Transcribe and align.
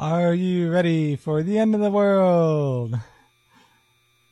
Are 0.00 0.32
you 0.32 0.72
ready 0.72 1.14
for 1.14 1.42
the 1.42 1.58
end 1.58 1.74
of 1.74 1.82
the 1.82 1.90
world? 1.90 2.98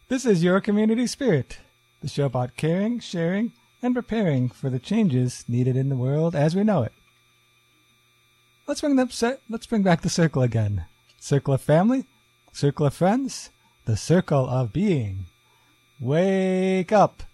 This 0.09 0.25
is 0.25 0.43
your 0.43 0.63
community 0.63 1.07
spirit, 1.07 1.59
the 2.01 2.09
show 2.09 2.25
about 2.25 2.57
caring, 2.57 3.01
sharing, 3.01 3.53
and 3.83 3.95
preparing 3.95 4.49
for 4.49 4.71
the 4.71 4.79
changes 4.79 5.45
needed 5.47 5.77
in 5.77 5.91
the 5.91 5.97
world 5.97 6.35
as 6.35 6.57
we 6.57 6.65
know 6.65 6.85
it. 6.85 6.93
Let's 8.67 8.81
bring 8.81 8.97
the, 8.97 9.39
let's 9.51 9.67
bring 9.67 9.83
back 9.83 10.01
the 10.01 10.09
circle 10.09 10.41
again. 10.41 10.87
Circle 11.21 11.53
of 11.53 11.61
family, 11.61 12.07
circle 12.51 12.87
of 12.87 12.95
friends, 12.95 13.51
the 13.85 13.99
circle 13.99 14.49
of 14.49 14.73
being. 14.73 15.27
Wake 16.01 16.93
up 16.93 17.25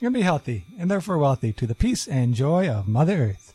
and 0.00 0.14
be 0.14 0.22
healthy 0.22 0.64
and 0.78 0.90
therefore 0.90 1.18
wealthy 1.18 1.52
to 1.52 1.66
the 1.66 1.74
peace 1.74 2.08
and 2.08 2.32
joy 2.34 2.66
of 2.66 2.88
Mother 2.88 3.24
Earth. 3.24 3.52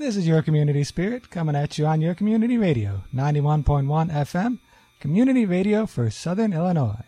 This 0.00 0.16
is 0.16 0.26
your 0.26 0.40
community 0.40 0.82
spirit 0.82 1.28
coming 1.28 1.54
at 1.54 1.76
you 1.76 1.84
on 1.84 2.00
your 2.00 2.14
community 2.14 2.56
radio, 2.56 3.02
91.1 3.14 4.10
FM, 4.10 4.56
community 4.98 5.44
radio 5.44 5.84
for 5.84 6.08
Southern 6.08 6.54
Illinois. 6.54 7.04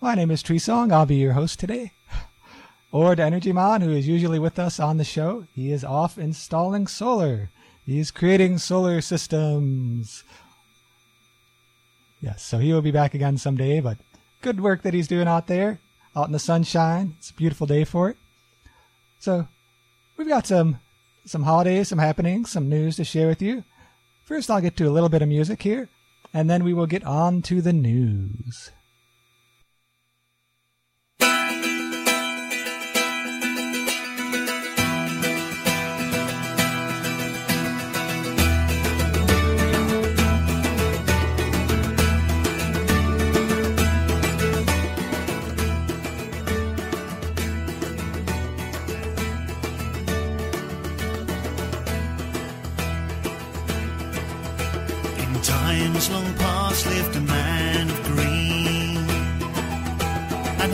My 0.00 0.14
name 0.14 0.30
is 0.30 0.42
Tree 0.42 0.58
Song. 0.58 0.92
I'll 0.92 1.04
be 1.04 1.16
your 1.16 1.34
host 1.34 1.60
today. 1.60 1.92
Ord 2.90 3.20
Energy 3.20 3.52
Man, 3.52 3.82
who 3.82 3.90
is 3.90 4.08
usually 4.08 4.38
with 4.38 4.58
us 4.58 4.80
on 4.80 4.96
the 4.96 5.04
show, 5.04 5.46
he 5.54 5.70
is 5.70 5.84
off 5.84 6.16
installing 6.16 6.86
solar. 6.86 7.50
He's 7.84 8.10
creating 8.10 8.56
solar 8.56 9.02
systems. 9.02 10.24
Yes, 12.22 12.42
so 12.42 12.56
he 12.56 12.72
will 12.72 12.80
be 12.80 12.92
back 12.92 13.12
again 13.12 13.36
someday, 13.36 13.80
but 13.80 13.98
good 14.40 14.62
work 14.62 14.80
that 14.84 14.94
he's 14.94 15.06
doing 15.06 15.28
out 15.28 15.48
there, 15.48 15.80
out 16.16 16.28
in 16.28 16.32
the 16.32 16.38
sunshine. 16.38 17.16
It's 17.18 17.28
a 17.28 17.34
beautiful 17.34 17.66
day 17.66 17.84
for 17.84 18.08
it. 18.08 18.16
So, 19.18 19.48
we've 20.16 20.26
got 20.26 20.46
some 20.46 20.78
some 21.26 21.42
holidays, 21.42 21.88
some 21.88 21.98
happenings, 21.98 22.50
some 22.50 22.68
news 22.68 22.96
to 22.96 23.04
share 23.04 23.28
with 23.28 23.42
you. 23.42 23.64
First, 24.24 24.50
I'll 24.50 24.60
get 24.60 24.76
to 24.76 24.88
a 24.88 24.90
little 24.90 25.08
bit 25.08 25.22
of 25.22 25.28
music 25.28 25.62
here, 25.62 25.88
and 26.32 26.48
then 26.48 26.64
we 26.64 26.72
will 26.72 26.86
get 26.86 27.04
on 27.04 27.42
to 27.42 27.60
the 27.60 27.72
news. 27.72 28.70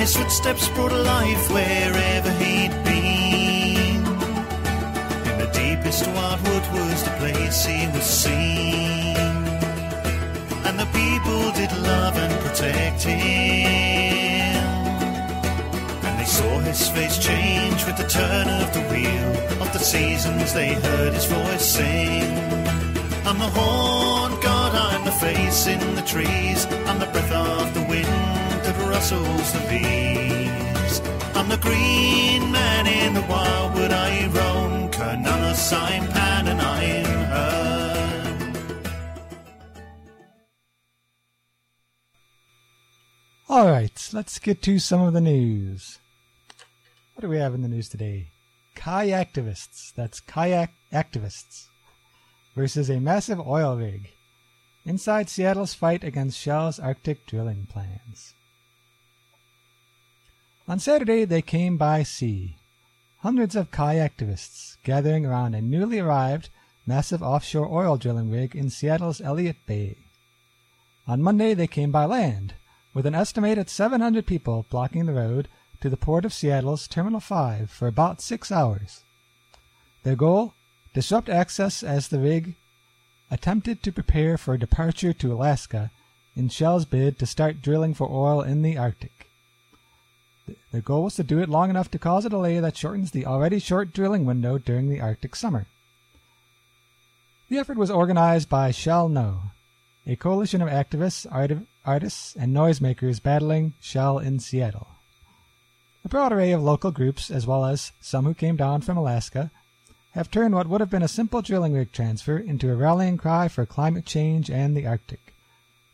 His 0.02 0.16
footsteps 0.16 0.68
brought 0.70 0.90
life 0.90 1.48
wherever 1.52 2.30
he'd 2.42 2.74
been. 2.82 4.02
In 5.30 5.36
the 5.38 5.50
deepest 5.54 6.08
wildwood 6.08 6.64
was 6.74 7.04
the 7.04 7.14
place 7.20 7.64
he 7.64 7.86
was 7.94 8.02
seen. 8.02 9.16
And 10.66 10.76
the 10.82 10.88
people 11.00 11.42
did 11.52 11.70
love 11.90 12.16
and 12.16 12.34
protect 12.44 13.04
him. 13.04 14.66
And 16.06 16.18
they 16.18 16.30
saw 16.38 16.58
his 16.70 16.88
face 16.88 17.18
change 17.18 17.86
with 17.86 17.96
the 17.96 18.08
turn 18.08 18.48
of 18.60 18.74
the 18.74 18.84
wheel 18.90 19.30
of 19.62 19.72
the 19.72 19.78
seasons. 19.78 20.52
They 20.52 20.74
heard 20.74 21.12
his 21.14 21.26
voice 21.26 21.64
sing. 21.76 22.24
I'm 23.24 23.38
the 23.38 23.52
horn 23.56 24.32
god, 24.40 24.74
I'm 24.74 25.04
the 25.04 25.16
face 25.26 25.68
in 25.68 25.94
the 25.94 26.02
trees, 26.02 26.66
I'm 26.88 26.98
the 26.98 27.06
breath 27.06 27.30
of 27.30 27.72
the 27.72 27.84
wind 27.84 28.41
that 28.72 28.88
rustles 28.88 29.52
the 29.52 29.60
leaves. 29.70 31.00
I'm 31.34 31.48
the 31.48 31.56
green 31.58 32.52
man 32.52 32.86
in 32.86 33.14
the 33.14 33.22
I 33.92 34.26
roam, 34.28 34.90
Pan, 36.08 36.46
and 36.48 36.60
I'm 36.60 36.82
All 43.48 43.66
right, 43.66 44.08
let's 44.14 44.38
get 44.38 44.62
to 44.62 44.78
some 44.78 45.02
of 45.02 45.12
the 45.12 45.20
news. 45.20 45.98
What 47.14 47.20
do 47.20 47.28
we 47.28 47.36
have 47.36 47.54
in 47.54 47.60
the 47.60 47.68
news 47.68 47.88
today? 47.88 48.28
Kayaktivists, 48.74 49.92
that's 49.94 50.20
kayak 50.20 50.72
activists, 50.90 51.66
versus 52.56 52.88
a 52.88 52.98
massive 52.98 53.40
oil 53.40 53.76
rig. 53.76 54.12
Inside 54.86 55.28
Seattle's 55.28 55.74
fight 55.74 56.02
against 56.02 56.38
Shell's 56.38 56.80
Arctic 56.80 57.26
drilling 57.26 57.66
plans. 57.70 58.34
On 60.68 60.78
Saturday, 60.78 61.24
they 61.24 61.42
came 61.42 61.76
by 61.76 62.02
sea. 62.02 62.56
Hundreds 63.18 63.56
of 63.56 63.70
kayaktivists 63.70 64.76
gathering 64.84 65.26
around 65.26 65.54
a 65.54 65.60
newly 65.60 65.98
arrived 65.98 66.50
massive 66.86 67.22
offshore 67.22 67.68
oil 67.68 67.96
drilling 67.96 68.30
rig 68.30 68.54
in 68.54 68.70
Seattle's 68.70 69.20
Elliott 69.20 69.56
Bay. 69.66 69.96
On 71.06 71.22
Monday, 71.22 71.54
they 71.54 71.66
came 71.66 71.90
by 71.90 72.04
land, 72.04 72.54
with 72.94 73.06
an 73.06 73.14
estimated 73.14 73.68
700 73.68 74.26
people 74.26 74.66
blocking 74.70 75.06
the 75.06 75.12
road 75.12 75.48
to 75.80 75.90
the 75.90 75.96
port 75.96 76.24
of 76.24 76.32
Seattle's 76.32 76.86
Terminal 76.86 77.20
5 77.20 77.70
for 77.70 77.88
about 77.88 78.20
six 78.20 78.52
hours. 78.52 79.02
Their 80.04 80.16
goal? 80.16 80.54
Disrupt 80.94 81.28
access 81.28 81.82
as 81.82 82.08
the 82.08 82.18
rig 82.20 82.54
attempted 83.30 83.82
to 83.82 83.90
prepare 83.90 84.36
for 84.36 84.56
departure 84.56 85.12
to 85.12 85.32
Alaska 85.32 85.90
in 86.36 86.48
Shell's 86.48 86.84
bid 86.84 87.18
to 87.18 87.26
start 87.26 87.62
drilling 87.62 87.94
for 87.94 88.08
oil 88.10 88.42
in 88.42 88.62
the 88.62 88.76
Arctic. 88.76 89.31
The 90.72 90.80
goal 90.80 91.04
was 91.04 91.14
to 91.16 91.22
do 91.22 91.38
it 91.38 91.48
long 91.48 91.70
enough 91.70 91.90
to 91.92 91.98
cause 91.98 92.24
a 92.24 92.30
delay 92.30 92.58
that 92.58 92.76
shortens 92.76 93.10
the 93.10 93.26
already 93.26 93.58
short 93.58 93.92
drilling 93.92 94.24
window 94.24 94.58
during 94.58 94.88
the 94.88 95.00
Arctic 95.00 95.36
summer. 95.36 95.66
The 97.48 97.58
effort 97.58 97.76
was 97.76 97.90
organized 97.90 98.48
by 98.48 98.70
Shell 98.70 99.08
No, 99.08 99.42
a 100.06 100.16
coalition 100.16 100.62
of 100.62 100.68
activists, 100.68 101.26
art- 101.30 101.66
artists, 101.84 102.34
and 102.34 102.54
noisemakers 102.54 103.22
battling 103.22 103.74
Shell 103.80 104.18
in 104.18 104.40
Seattle. 104.40 104.88
A 106.04 106.08
broad 106.08 106.32
array 106.32 106.50
of 106.50 106.62
local 106.62 106.90
groups, 106.90 107.30
as 107.30 107.46
well 107.46 107.64
as 107.64 107.92
some 108.00 108.24
who 108.24 108.34
came 108.34 108.56
down 108.56 108.80
from 108.80 108.96
Alaska, 108.96 109.50
have 110.12 110.30
turned 110.30 110.54
what 110.54 110.66
would 110.66 110.80
have 110.80 110.90
been 110.90 111.02
a 111.02 111.08
simple 111.08 111.42
drilling 111.42 111.74
rig 111.74 111.92
transfer 111.92 112.36
into 112.36 112.70
a 112.70 112.76
rallying 112.76 113.16
cry 113.16 113.48
for 113.48 113.64
climate 113.64 114.04
change 114.04 114.50
and 114.50 114.76
the 114.76 114.86
Arctic. 114.86 115.34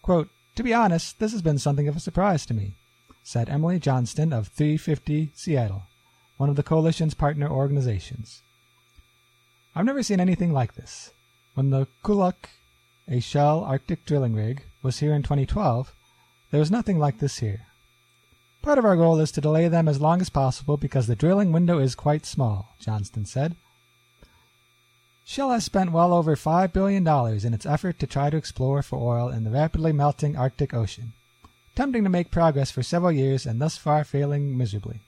Quote, 0.01 0.31
to 0.55 0.63
be 0.63 0.73
honest, 0.73 1.19
this 1.19 1.33
has 1.33 1.43
been 1.43 1.59
something 1.59 1.87
of 1.87 1.97
a 1.97 2.01
surprise 2.01 2.47
to 2.47 2.55
me 2.55 2.75
said 3.29 3.51
Emily 3.51 3.79
Johnston 3.79 4.33
of 4.33 4.49
350 4.49 5.33
Seattle, 5.35 5.83
one 6.39 6.49
of 6.49 6.57
the 6.57 6.63
coalition's 6.63 7.13
partner 7.13 7.47
organizations. 7.47 8.41
I've 9.77 9.85
never 9.85 10.03
seen 10.03 10.19
anything 10.19 10.51
like 10.55 10.77
this. 10.77 11.13
When 11.53 11.69
the 11.69 11.89
Kulluk, 12.03 12.49
a 13.07 13.21
Shell 13.21 13.65
Arctic 13.65 14.07
drilling 14.07 14.35
rig, 14.35 14.63
was 14.83 15.01
here 15.01 15.13
in 15.13 15.23
2012, 15.23 15.93
there 16.51 16.59
was 16.59 16.71
nothing 16.71 16.99
like 16.99 17.19
this 17.19 17.41
here. 17.41 17.67
Part 18.63 18.79
of 18.79 18.87
our 18.87 18.97
goal 18.97 19.21
is 19.21 19.31
to 19.33 19.43
delay 19.43 19.69
them 19.69 19.89
as 19.89 20.01
long 20.01 20.23
as 20.23 20.31
possible 20.31 20.79
because 20.79 21.07
the 21.07 21.15
drilling 21.15 21.53
window 21.53 21.79
is 21.79 21.95
quite 21.95 22.25
small, 22.25 22.77
Johnston 22.81 23.27
said. 23.27 23.57
Shell 25.27 25.51
has 25.51 25.67
spent 25.67 25.93
well 25.93 26.15
over 26.15 26.35
$5 26.35 26.73
billion 26.73 27.07
in 27.47 27.53
its 27.53 27.67
effort 27.67 27.99
to 27.99 28.07
try 28.07 28.31
to 28.31 28.39
explore 28.39 28.83
for 28.83 28.97
oil 28.97 29.29
in 29.29 29.45
the 29.45 29.51
rapidly 29.51 29.93
melting 29.93 30.35
Arctic 30.35 30.73
Ocean 30.73 31.13
attempting 31.79 32.03
to 32.03 32.11
make 32.11 32.33
progress 32.33 32.73
for 32.73 32.83
several 32.83 33.13
years 33.13 33.47
and 33.47 33.61
thus 33.61 33.77
far 33.77 34.03
failing 34.03 34.59
miserably. 34.59 34.99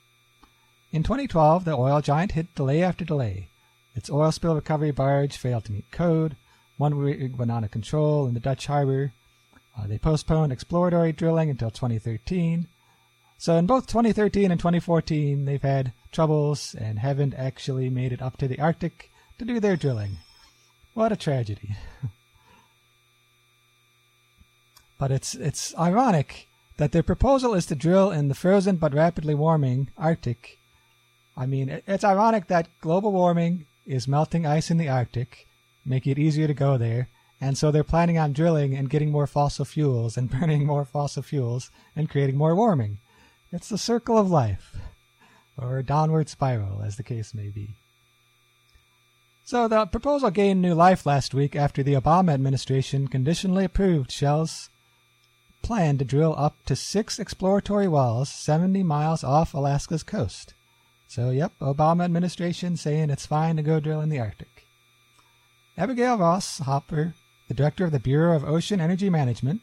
In 0.92 1.03
2012, 1.03 1.64
the 1.64 1.76
oil 1.76 2.00
giant 2.00 2.31
hit 2.31 2.54
delay 2.54 2.81
after 2.81 3.04
delay. 3.04 3.48
Its 3.97 4.08
oil 4.08 4.31
spill 4.31 4.54
recovery 4.54 4.92
barge 4.92 5.36
failed 5.36 5.64
to 5.64 5.72
meet 5.72 5.91
code. 5.91 6.36
One 6.76 6.97
rig 6.97 7.36
went 7.36 7.50
out 7.50 7.64
of 7.64 7.72
control 7.72 8.28
in 8.28 8.34
the 8.34 8.41
Dutch 8.41 8.66
harbor. 8.66 9.12
Uh, 9.77 9.89
they 9.89 9.98
postponed 9.98 10.53
exploratory 10.53 11.10
drilling 11.10 11.50
until 11.50 11.72
2013. 11.72 12.68
So 13.36 13.56
in 13.56 13.66
both 13.66 13.89
2013 13.89 14.53
and 14.53 14.60
2014, 14.60 15.47
they've 15.47 15.60
had 15.60 15.92
troubles 16.12 16.77
and 16.77 17.00
haven't 17.00 17.34
actually 17.34 17.91
made 17.91 18.12
it 18.12 18.22
up 18.22 18.36
to 18.36 18.47
the 18.47 18.60
Arctic 18.60 19.10
to 19.41 19.44
do 19.44 19.59
their 19.59 19.74
drilling. 19.74 20.18
What 20.94 21.10
a 21.10 21.16
tragedy. 21.16 21.74
but 25.00 25.10
it's 25.10 25.34
it's 25.34 25.77
ironic 25.77 26.47
that 26.80 26.92
their 26.92 27.03
proposal 27.03 27.53
is 27.53 27.66
to 27.66 27.74
drill 27.74 28.10
in 28.10 28.28
the 28.28 28.34
frozen 28.34 28.77
but 28.77 28.94
rapidly 28.94 29.34
warming 29.34 29.91
Arctic. 29.98 30.56
I 31.36 31.44
mean, 31.44 31.82
it's 31.86 32.04
ironic 32.04 32.47
that 32.47 32.68
global 32.80 33.12
warming 33.12 33.66
is 33.86 34.09
melting 34.09 34.47
ice 34.47 34.71
in 34.71 34.78
the 34.78 34.88
Arctic, 34.88 35.47
making 35.84 36.12
it 36.12 36.18
easier 36.18 36.47
to 36.47 36.54
go 36.54 36.78
there, 36.78 37.09
and 37.38 37.59
so 37.59 37.71
they're 37.71 37.84
planning 37.84 38.16
on 38.16 38.32
drilling 38.32 38.74
and 38.74 38.88
getting 38.88 39.10
more 39.10 39.27
fossil 39.27 39.66
fuels 39.66 40.16
and 40.16 40.30
burning 40.41 40.65
more 40.65 40.86
fossil 40.86 41.22
fuels 41.22 41.71
and 41.94 42.09
creating 42.09 42.38
more 42.38 42.56
warming. 42.56 42.97
It's 43.53 43.68
the 43.68 43.77
circle 43.77 44.16
of 44.16 44.30
life, 44.30 44.74
or 45.59 45.77
a 45.77 45.82
downward 45.82 46.30
spiral, 46.30 46.80
as 46.82 46.97
the 46.97 47.03
case 47.03 47.34
may 47.34 47.48
be. 47.48 47.74
So 49.44 49.68
the 49.68 49.84
proposal 49.84 50.30
gained 50.30 50.62
new 50.62 50.72
life 50.72 51.04
last 51.04 51.34
week 51.34 51.54
after 51.54 51.82
the 51.82 51.92
Obama 51.92 52.32
administration 52.32 53.06
conditionally 53.06 53.66
approved 53.66 54.10
Shell's 54.10 54.71
plan 55.62 55.98
to 55.98 56.04
drill 56.04 56.34
up 56.36 56.57
to 56.66 56.77
six 56.77 57.18
exploratory 57.18 57.89
wells 57.89 58.28
70 58.28 58.83
miles 58.83 59.24
off 59.24 59.54
Alaska's 59.54 60.03
coast. 60.03 60.54
So, 61.07 61.30
yep, 61.30 61.53
Obama 61.60 62.04
administration 62.04 62.77
saying 62.77 63.10
it's 63.10 63.27
fine 63.27 63.57
to 63.57 63.62
go 63.62 63.80
drill 63.80 64.01
in 64.01 64.10
the 64.10 64.21
Arctic. 64.21 64.66
Abigail 65.77 66.18
Ross 66.18 66.59
Hopper, 66.59 67.15
the 67.48 67.54
director 67.54 67.84
of 67.84 67.92
the 67.92 67.98
Bureau 67.98 68.36
of 68.36 68.45
Ocean 68.45 68.80
Energy 68.80 69.10
Management, 69.10 69.60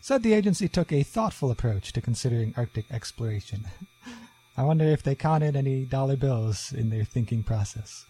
said 0.00 0.22
the 0.22 0.34
agency 0.34 0.68
took 0.68 0.92
a 0.92 1.02
thoughtful 1.02 1.50
approach 1.50 1.92
to 1.92 2.00
considering 2.00 2.52
Arctic 2.56 2.84
exploration. 2.90 3.66
I 4.56 4.64
wonder 4.64 4.84
if 4.84 5.02
they 5.02 5.14
counted 5.14 5.56
any 5.56 5.84
dollar 5.84 6.16
bills 6.16 6.72
in 6.72 6.90
their 6.90 7.04
thinking 7.04 7.42
process. 7.42 8.04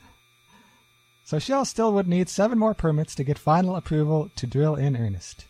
So 1.25 1.39
Shell 1.39 1.67
still 1.67 1.93
would 1.93 2.09
need 2.09 2.29
seven 2.29 2.59
more 2.59 2.75
permits 2.75 3.15
to 3.15 3.25
get 3.25 3.39
final 3.39 3.77
approval 3.77 4.31
to 4.35 4.47
drill 4.47 4.75
in 4.75 4.97
earnest. 4.97 5.45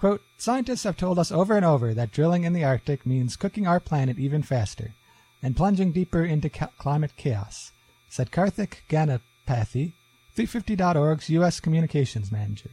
Quote, 0.00 0.22
Scientists 0.38 0.84
have 0.84 0.96
told 0.96 1.18
us 1.18 1.30
over 1.30 1.54
and 1.54 1.64
over 1.64 1.92
that 1.92 2.10
drilling 2.10 2.44
in 2.44 2.54
the 2.54 2.64
Arctic 2.64 3.04
means 3.04 3.36
cooking 3.36 3.66
our 3.66 3.78
planet 3.78 4.18
even 4.18 4.42
faster 4.42 4.94
and 5.42 5.54
plunging 5.54 5.92
deeper 5.92 6.24
into 6.24 6.48
ca- 6.48 6.70
climate 6.78 7.12
chaos, 7.18 7.72
said 8.08 8.30
Karthik 8.30 8.78
Ganapathy, 8.88 9.92
350.org's 10.34 11.28
U.S. 11.28 11.60
communications 11.60 12.32
manager. 12.32 12.70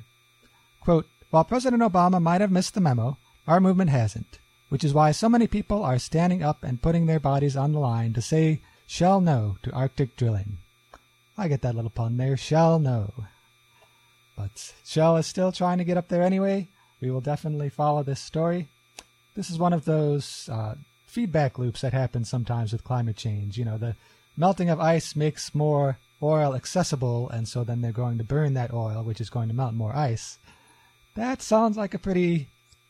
Quote, 0.80 1.06
While 1.30 1.44
President 1.44 1.84
Obama 1.84 2.22
might 2.22 2.40
have 2.40 2.50
missed 2.50 2.76
the 2.76 2.80
memo, 2.80 3.18
our 3.46 3.60
movement 3.60 3.90
hasn't, 3.90 4.40
which 4.70 4.86
is 4.86 4.94
why 4.94 5.12
so 5.12 5.28
many 5.28 5.48
people 5.48 5.84
are 5.84 6.00
standing 6.00 6.42
up 6.42 6.64
and 6.64 6.82
putting 6.82 7.08
their 7.08 7.20
bodies 7.20 7.58
on 7.58 7.74
the 7.74 7.80
line 7.80 8.14
to 8.14 8.22
say 8.22 8.62
shall 8.86 9.20
no 9.20 9.58
to 9.64 9.74
Arctic 9.74 10.16
drilling. 10.16 10.60
I 11.38 11.50
get 11.50 11.62
that 11.64 11.76
little 11.76 11.90
pun 11.90 12.16
there, 12.16 12.38
shall 12.38 12.80
no. 12.80 13.26
But 14.38 14.72
Shell 14.86 15.18
is 15.18 15.28
still 15.28 15.52
trying 15.52 15.80
to 15.80 15.84
get 15.84 15.98
up 15.98 16.08
there 16.08 16.24
anyway. 16.24 16.70
We 17.00 17.12
will 17.12 17.22
definitely 17.22 17.70
follow 17.70 18.04
this 18.04 18.20
story. 18.20 18.68
This 19.36 19.50
is 19.50 19.60
one 19.60 19.74
of 19.74 19.86
those 19.86 20.50
uh, 20.52 20.76
feedback 21.06 21.60
loops 21.60 21.82
that 21.82 21.94
happen 21.94 22.26
sometimes 22.26 22.72
with 22.72 22.84
climate 22.84 23.16
change. 23.16 23.58
You 23.58 23.66
know, 23.66 23.78
the 23.78 23.96
melting 24.36 24.70
of 24.70 24.80
ice 24.80 25.16
makes 25.16 25.54
more 25.54 25.98
oil 26.22 26.56
accessible, 26.56 27.30
and 27.30 27.48
so 27.48 27.64
then 27.64 27.82
they're 27.82 27.92
going 27.92 28.18
to 28.18 28.24
burn 28.24 28.56
that 28.56 28.74
oil, 28.74 29.04
which 29.04 29.22
is 29.22 29.30
going 29.30 29.48
to 29.48 29.54
melt 29.54 29.74
more 29.74 29.96
ice. 29.96 30.40
That 31.16 31.42
sounds 31.42 31.78
like 31.78 31.94
a 31.94 32.00
pretty 32.00 32.50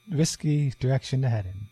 risky 0.09 0.73
direction 0.79 1.21
to 1.21 1.29
head 1.29 1.45
in. 1.45 1.67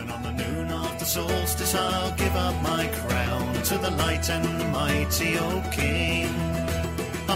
And 0.00 0.10
on 0.10 0.22
the 0.22 0.32
noon 0.32 0.70
of 0.70 0.98
the 0.98 1.04
solstice, 1.04 1.74
I'll 1.74 2.16
give 2.16 2.36
up 2.36 2.62
my 2.62 2.86
crown 2.86 3.62
to 3.64 3.78
the 3.78 3.90
light 3.90 4.30
and 4.30 4.72
mighty, 4.72 5.36
King. 5.72 6.47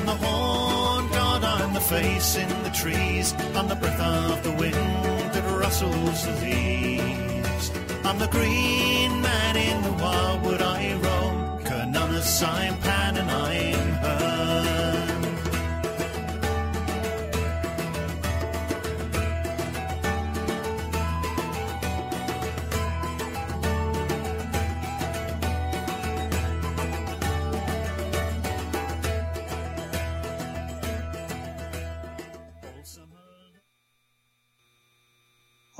I'm 0.02 0.06
the 0.06 0.26
horn 0.26 1.08
god, 1.10 1.44
I'm 1.44 1.74
the 1.74 1.80
face 1.80 2.34
in 2.34 2.48
the 2.64 2.70
trees, 2.70 3.34
I'm 3.54 3.68
the 3.68 3.76
breath 3.76 4.00
of 4.00 4.42
the 4.42 4.50
wind 4.50 4.74
that 4.74 5.44
rustles 5.60 6.26
the 6.26 6.32
leaves. 6.40 7.70
I'm 8.02 8.18
the 8.18 8.26
green 8.26 9.20
man 9.22 9.56
in 9.56 9.80
the 9.84 9.92
wildwood 9.92 10.60
I 10.60 10.94
roam, 10.94 11.60
Canonus, 11.62 12.42
I'm 12.42 12.76
Pan 12.78 13.16
and 13.16 13.30
I'm 13.30 13.71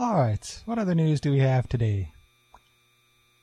All 0.02 0.16
right, 0.16 0.62
what 0.64 0.80
other 0.80 0.96
news 0.96 1.20
do 1.20 1.30
we 1.30 1.38
have 1.38 1.68
today? 1.68 2.10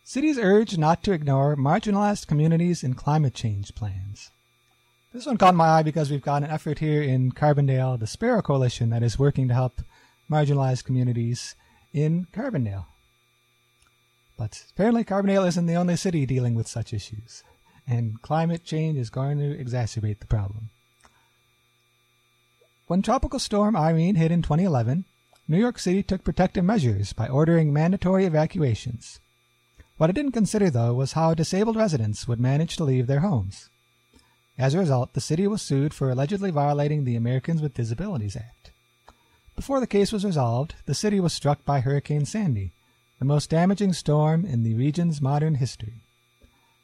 Cities 0.04 0.38
urge 0.38 0.78
not 0.78 1.02
to 1.04 1.14
ignore 1.14 1.56
marginalized 1.56 2.28
communities 2.28 2.84
in 2.84 2.96
climate 2.96 3.34
change 3.34 3.74
plans. 3.76 4.30
This 5.14 5.26
one 5.26 5.38
caught 5.38 5.56
my 5.56 5.70
eye 5.70 5.84
because 5.84 6.12
we've 6.12 6.22
got 6.22 6.44
an 6.44 6.50
effort 6.50 6.80
here 6.80 7.02
in 7.02 7.32
Carbondale, 7.32 7.98
the 7.98 8.06
Sparrow 8.06 8.42
Coalition, 8.42 8.90
that 8.90 9.04
is 9.04 9.18
working 9.18 9.48
to 9.48 9.54
help 9.54 9.82
marginalized 10.30 10.84
communities 10.84 11.56
in 11.94 12.28
Carbondale. 12.34 12.88
But 14.38 14.66
apparently, 14.74 15.06
Carbondale 15.06 15.48
isn't 15.48 15.66
the 15.66 15.78
only 15.78 15.96
city 15.96 16.26
dealing 16.26 16.56
with 16.56 16.68
such 16.68 16.94
issues, 16.94 17.42
and 17.88 18.22
climate 18.22 18.66
change 18.66 18.98
is 18.98 19.10
going 19.10 19.38
to 19.38 19.58
exacerbate 19.58 20.20
the 20.20 20.28
problem. 20.28 20.72
When 22.88 23.02
Tropical 23.02 23.40
Storm 23.40 23.78
Irene 23.78 24.16
hit 24.16 24.30
in 24.30 24.42
2011, 24.42 25.06
New 25.50 25.58
York 25.58 25.80
City 25.80 26.04
took 26.04 26.24
protective 26.24 26.64
measures 26.64 27.12
by 27.12 27.28
ordering 27.28 27.74
mandatory 27.74 28.26
evacuations. 28.26 29.20
What 29.98 30.12
it 30.12 30.14
didn't 30.14 30.34
consider, 30.34 30.70
though, 30.70 30.94
was 30.94 31.14
how 31.14 31.34
disabled 31.34 31.76
residents 31.76 32.28
would 32.28 32.40
manage 32.40 32.78
to 32.78 32.84
leave 32.84 33.08
their 33.08 33.22
homes. 33.22 33.68
As 34.60 34.76
a 34.76 34.78
result, 34.78 35.14
the 35.14 35.22
city 35.22 35.48
was 35.48 35.64
sued 35.64 35.92
for 35.92 36.12
allegedly 36.12 36.52
violating 36.52 37.04
the 37.04 37.16
Americans 37.16 37.64
with 37.64 37.74
Disabilities 37.74 38.36
Act. 38.36 38.70
Before 39.56 39.80
the 39.80 39.88
case 39.88 40.12
was 40.12 40.24
resolved, 40.24 40.76
the 40.86 40.94
city 40.94 41.20
was 41.20 41.34
struck 41.34 41.66
by 41.66 41.80
Hurricane 41.80 42.26
Sandy, 42.26 42.72
the 43.18 43.26
most 43.26 43.50
damaging 43.50 43.94
storm 43.94 44.46
in 44.46 44.62
the 44.62 44.76
region's 44.76 45.20
modern 45.20 45.56
history. 45.56 45.96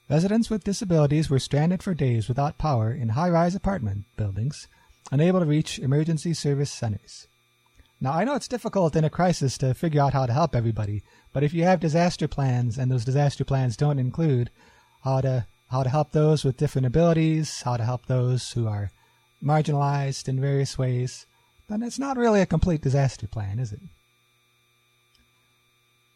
Residents 0.10 0.50
with 0.50 0.64
disabilities 0.64 1.30
were 1.30 1.38
stranded 1.38 1.84
for 1.84 1.94
days 1.94 2.28
without 2.28 2.58
power 2.58 2.92
in 2.92 3.10
high 3.10 3.30
rise 3.30 3.54
apartment 3.54 4.06
buildings, 4.18 4.68
unable 5.12 5.40
to 5.40 5.46
reach 5.46 5.78
emergency 5.78 6.34
service 6.34 6.72
centers. 6.72 7.28
Now, 8.06 8.14
I 8.14 8.24
know 8.24 8.36
it's 8.36 8.48
difficult 8.48 8.96
in 8.96 9.04
a 9.04 9.10
crisis 9.10 9.58
to 9.58 9.74
figure 9.74 10.00
out 10.00 10.14
how 10.14 10.28
to 10.28 10.32
help 10.32 10.56
everybody, 10.56 11.02
but 11.34 11.42
if 11.42 11.56
you 11.56 11.64
have 11.64 11.80
disaster 11.80 12.28
plans 12.28 12.78
and 12.78 12.92
those 12.92 13.04
disaster 13.04 13.44
plans 13.44 13.76
don't 13.76 13.98
include 13.98 14.52
how 15.04 15.22
to 15.22 15.48
how 15.72 15.82
to 15.82 15.90
help 15.90 16.12
those 16.12 16.46
with 16.46 16.56
different 16.56 16.86
abilities, 16.86 17.64
how 17.64 17.78
to 17.78 17.84
help 17.84 18.06
those 18.06 18.52
who 18.52 18.68
are 18.68 18.92
marginalized 19.44 20.28
in 20.28 20.40
various 20.40 20.78
ways, 20.78 21.26
then 21.68 21.82
it's 21.82 21.98
not 21.98 22.16
really 22.16 22.42
a 22.42 22.46
complete 22.46 22.82
disaster 22.82 23.26
plan, 23.26 23.58
is 23.58 23.74
it? 23.74 23.82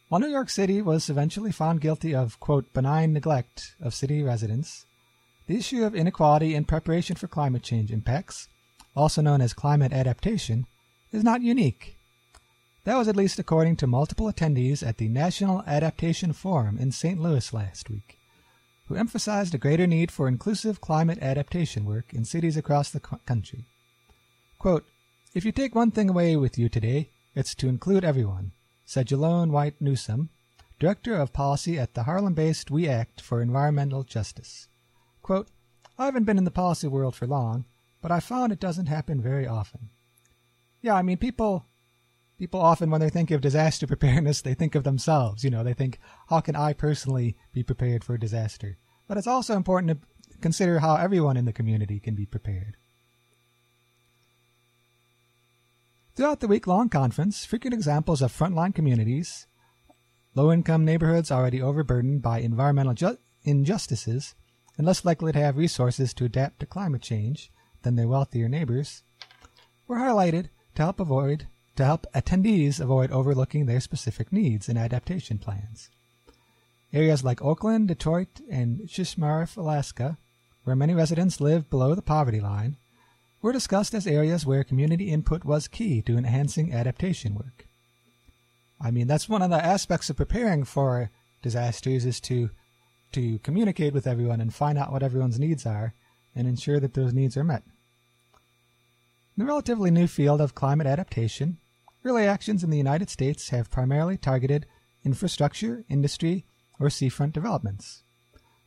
While 0.09 0.21
New 0.21 0.30
York 0.30 0.51
City 0.51 0.83
was 0.83 1.09
eventually 1.09 1.51
found 1.51 1.81
guilty 1.81 2.13
of, 2.13 2.39
quote, 2.39 2.71
benign 2.71 3.13
neglect 3.13 3.74
of 3.81 3.95
city 3.95 4.21
residents, 4.21 4.85
the 5.47 5.57
issue 5.57 5.83
of 5.83 5.95
inequality 5.95 6.53
in 6.53 6.65
preparation 6.65 7.15
for 7.15 7.27
climate 7.27 7.63
change 7.63 7.89
impacts, 7.92 8.47
also 8.95 9.23
known 9.23 9.42
as 9.42 9.54
climate 9.54 9.92
adaptation, 9.92 10.68
is 11.11 11.23
not 11.23 11.42
unique. 11.42 11.95
That 12.85 12.97
was 12.97 13.07
at 13.07 13.16
least 13.16 13.39
according 13.39 13.75
to 13.78 13.87
multiple 13.87 14.31
attendees 14.31 14.85
at 14.85 14.97
the 14.97 15.09
National 15.09 15.63
Adaptation 15.68 16.33
Forum 16.33 16.78
in 16.78 16.92
St. 16.92 17.19
Louis 17.19 17.54
last 17.54 17.89
week, 17.89 18.18
who 18.87 18.95
emphasized 18.95 19.54
a 19.54 19.59
greater 19.59 19.85
need 19.85 20.11
for 20.11 20.28
inclusive 20.28 20.81
climate 20.81 21.19
adaptation 21.21 21.85
work 21.85 22.13
in 22.13 22.25
cities 22.25 22.57
across 22.57 22.89
the 22.89 22.99
country. 22.99 23.66
Quote, 24.57 24.85
If 25.33 25.45
you 25.45 25.51
take 25.51 25.75
one 25.75 25.92
thing 25.92 26.09
away 26.09 26.35
with 26.35 26.57
you 26.57 26.69
today, 26.69 27.09
it's 27.35 27.54
to 27.56 27.68
include 27.68 28.04
everyone, 28.04 28.51
said 28.85 29.07
Jalonne 29.07 29.51
White 29.51 29.80
Newsome, 29.80 30.30
Director 30.80 31.16
of 31.16 31.33
Policy 31.33 31.78
at 31.78 31.94
the 31.94 32.04
Harlem 32.04 32.33
based 32.33 32.71
We 32.71 32.87
Act 32.87 33.21
for 33.21 33.42
Environmental 33.42 34.04
Justice. 34.04 34.68
Quote, 35.21 35.49
I 35.97 36.06
haven't 36.06 36.23
been 36.23 36.37
in 36.37 36.45
the 36.45 36.51
policy 36.51 36.87
world 36.87 37.16
for 37.16 37.28
long, 37.28 37.66
but 38.01 38.11
I 38.11 38.21
found 38.21 38.54
it 38.54 38.59
doesn't 38.59 38.85
happen 38.85 39.21
very 39.21 39.45
often. 39.45 39.89
Yeah, 40.81 40.95
I 40.95 41.02
mean, 41.02 41.18
people 41.18 41.66
people 42.38 42.62
often 42.62 42.90
when 42.90 43.02
they 43.02 43.09
think 43.09 43.31
of 43.31 43.42
disaster 43.42 43.86
preparedness, 43.94 44.42
they 44.42 44.54
think 44.54 44.76
of 44.76 44.83
themselves. 44.83 45.44
You 45.44 45.50
know, 45.50 45.64
they 45.64 45.74
think, 45.74 46.00
how 46.30 46.40
can 46.40 46.56
I 46.56 46.74
personally 46.74 47.38
be 47.54 47.64
prepared 47.64 48.04
for 48.04 48.16
a 48.16 48.19
disaster? 48.19 48.78
But 49.07 49.18
it's 49.18 49.28
also 49.28 49.56
important 49.56 50.02
to 50.02 50.38
consider 50.40 50.80
how 50.80 50.95
everyone 50.95 51.38
in 51.38 51.45
the 51.45 51.54
community 51.54 52.00
can 52.00 52.16
be 52.16 52.26
prepared. 52.26 52.78
Throughout 56.16 56.40
the 56.40 56.48
week 56.48 56.68
long 56.68 56.90
conference, 56.90 57.45
frequent 57.45 57.74
examples 57.74 58.21
of 58.21 58.31
frontline 58.31 58.76
communities, 58.76 59.48
low 60.36 60.52
income 60.52 60.86
neighborhoods 60.86 61.31
already 61.31 61.62
overburdened 61.62 62.21
by 62.21 62.40
environmental 62.40 62.94
ju- 62.94 63.18
injustices 63.44 64.36
and 64.78 64.86
less 64.86 65.06
likely 65.06 65.31
to 65.31 65.40
have 65.40 65.57
resources 65.57 66.14
to 66.14 66.26
adapt 66.26 66.59
to 66.59 66.66
climate 66.66 67.02
change 67.02 67.52
than 67.83 67.95
their 67.95 68.07
wealthier 68.07 68.50
neighbors, 68.50 69.04
were 69.88 69.98
highlighted 69.98 70.50
to 70.76 70.81
help 70.81 70.99
avoid 70.99 71.47
to 71.76 71.85
help 71.85 72.06
attendees 72.14 72.81
avoid 72.81 73.09
overlooking 73.09 73.66
their 73.66 73.80
specific 73.80 74.33
needs 74.33 74.68
and 74.68 74.78
adaptation 74.78 75.38
plans. 75.38 75.90
Areas 76.92 77.23
like 77.23 77.42
Oakland, 77.42 77.88
Detroit, 77.88 78.42
and 78.52 78.81
Shishmaref, 78.81 79.56
Alaska, 79.56 80.18
where 80.66 80.76
many 80.76 80.94
residents 80.94 81.40
live 81.40 81.69
below 81.69 81.95
the 81.95 82.02
poverty 82.02 82.42
line, 82.42 82.76
were 83.42 83.54
discussed 83.54 83.94
as 83.94 84.06
areas 84.06 84.45
where 84.45 84.66
community 84.66 85.09
input 85.09 85.45
was 85.45 85.69
key 85.69 86.02
to 86.02 86.18
enhancing 86.18 86.73
adaptation 86.73 87.33
work. 87.33 87.66
I 88.81 88.92
mean, 88.92 89.07
that's 89.07 89.30
one 89.30 89.42
of 89.42 89.49
the 89.49 89.64
aspects 89.64 90.09
of 90.09 90.18
preparing 90.18 90.66
for 90.66 91.11
disasters 91.42 92.06
is 92.06 92.19
to 92.21 92.49
to 93.11 93.40
communicate 93.40 93.94
with 93.94 94.06
everyone 94.06 94.40
and 94.42 94.54
find 94.54 94.78
out 94.78 94.92
what 94.92 95.02
everyone's 95.02 95.40
needs 95.40 95.66
are 95.66 95.94
and 96.35 96.47
ensure 96.47 96.80
that 96.80 96.94
those 96.94 97.14
needs 97.14 97.35
are 97.38 97.44
met. 97.44 97.64
In 99.40 99.46
the 99.46 99.52
relatively 99.54 99.90
new 99.90 100.06
field 100.06 100.42
of 100.42 100.54
climate 100.54 100.86
adaptation, 100.86 101.60
early 102.04 102.26
actions 102.28 102.62
in 102.62 102.72
the 102.72 102.78
United 102.78 103.10
States 103.10 103.52
have 103.52 103.72
primarily 103.72 104.18
targeted 104.18 104.66
infrastructure, 105.06 105.86
industry, 105.88 106.44
or 106.78 106.90
seafront 106.90 107.36
developments. 107.36 108.04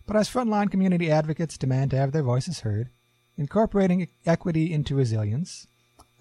But 0.06 0.16
as 0.16 0.30
frontline 0.30 0.70
community 0.70 1.10
advocates 1.10 1.58
demand 1.58 1.90
to 1.90 1.98
have 1.98 2.12
their 2.12 2.22
voices 2.22 2.60
heard, 2.60 2.88
incorporating 3.36 4.08
equity 4.24 4.72
into 4.72 4.94
resilience, 4.94 5.66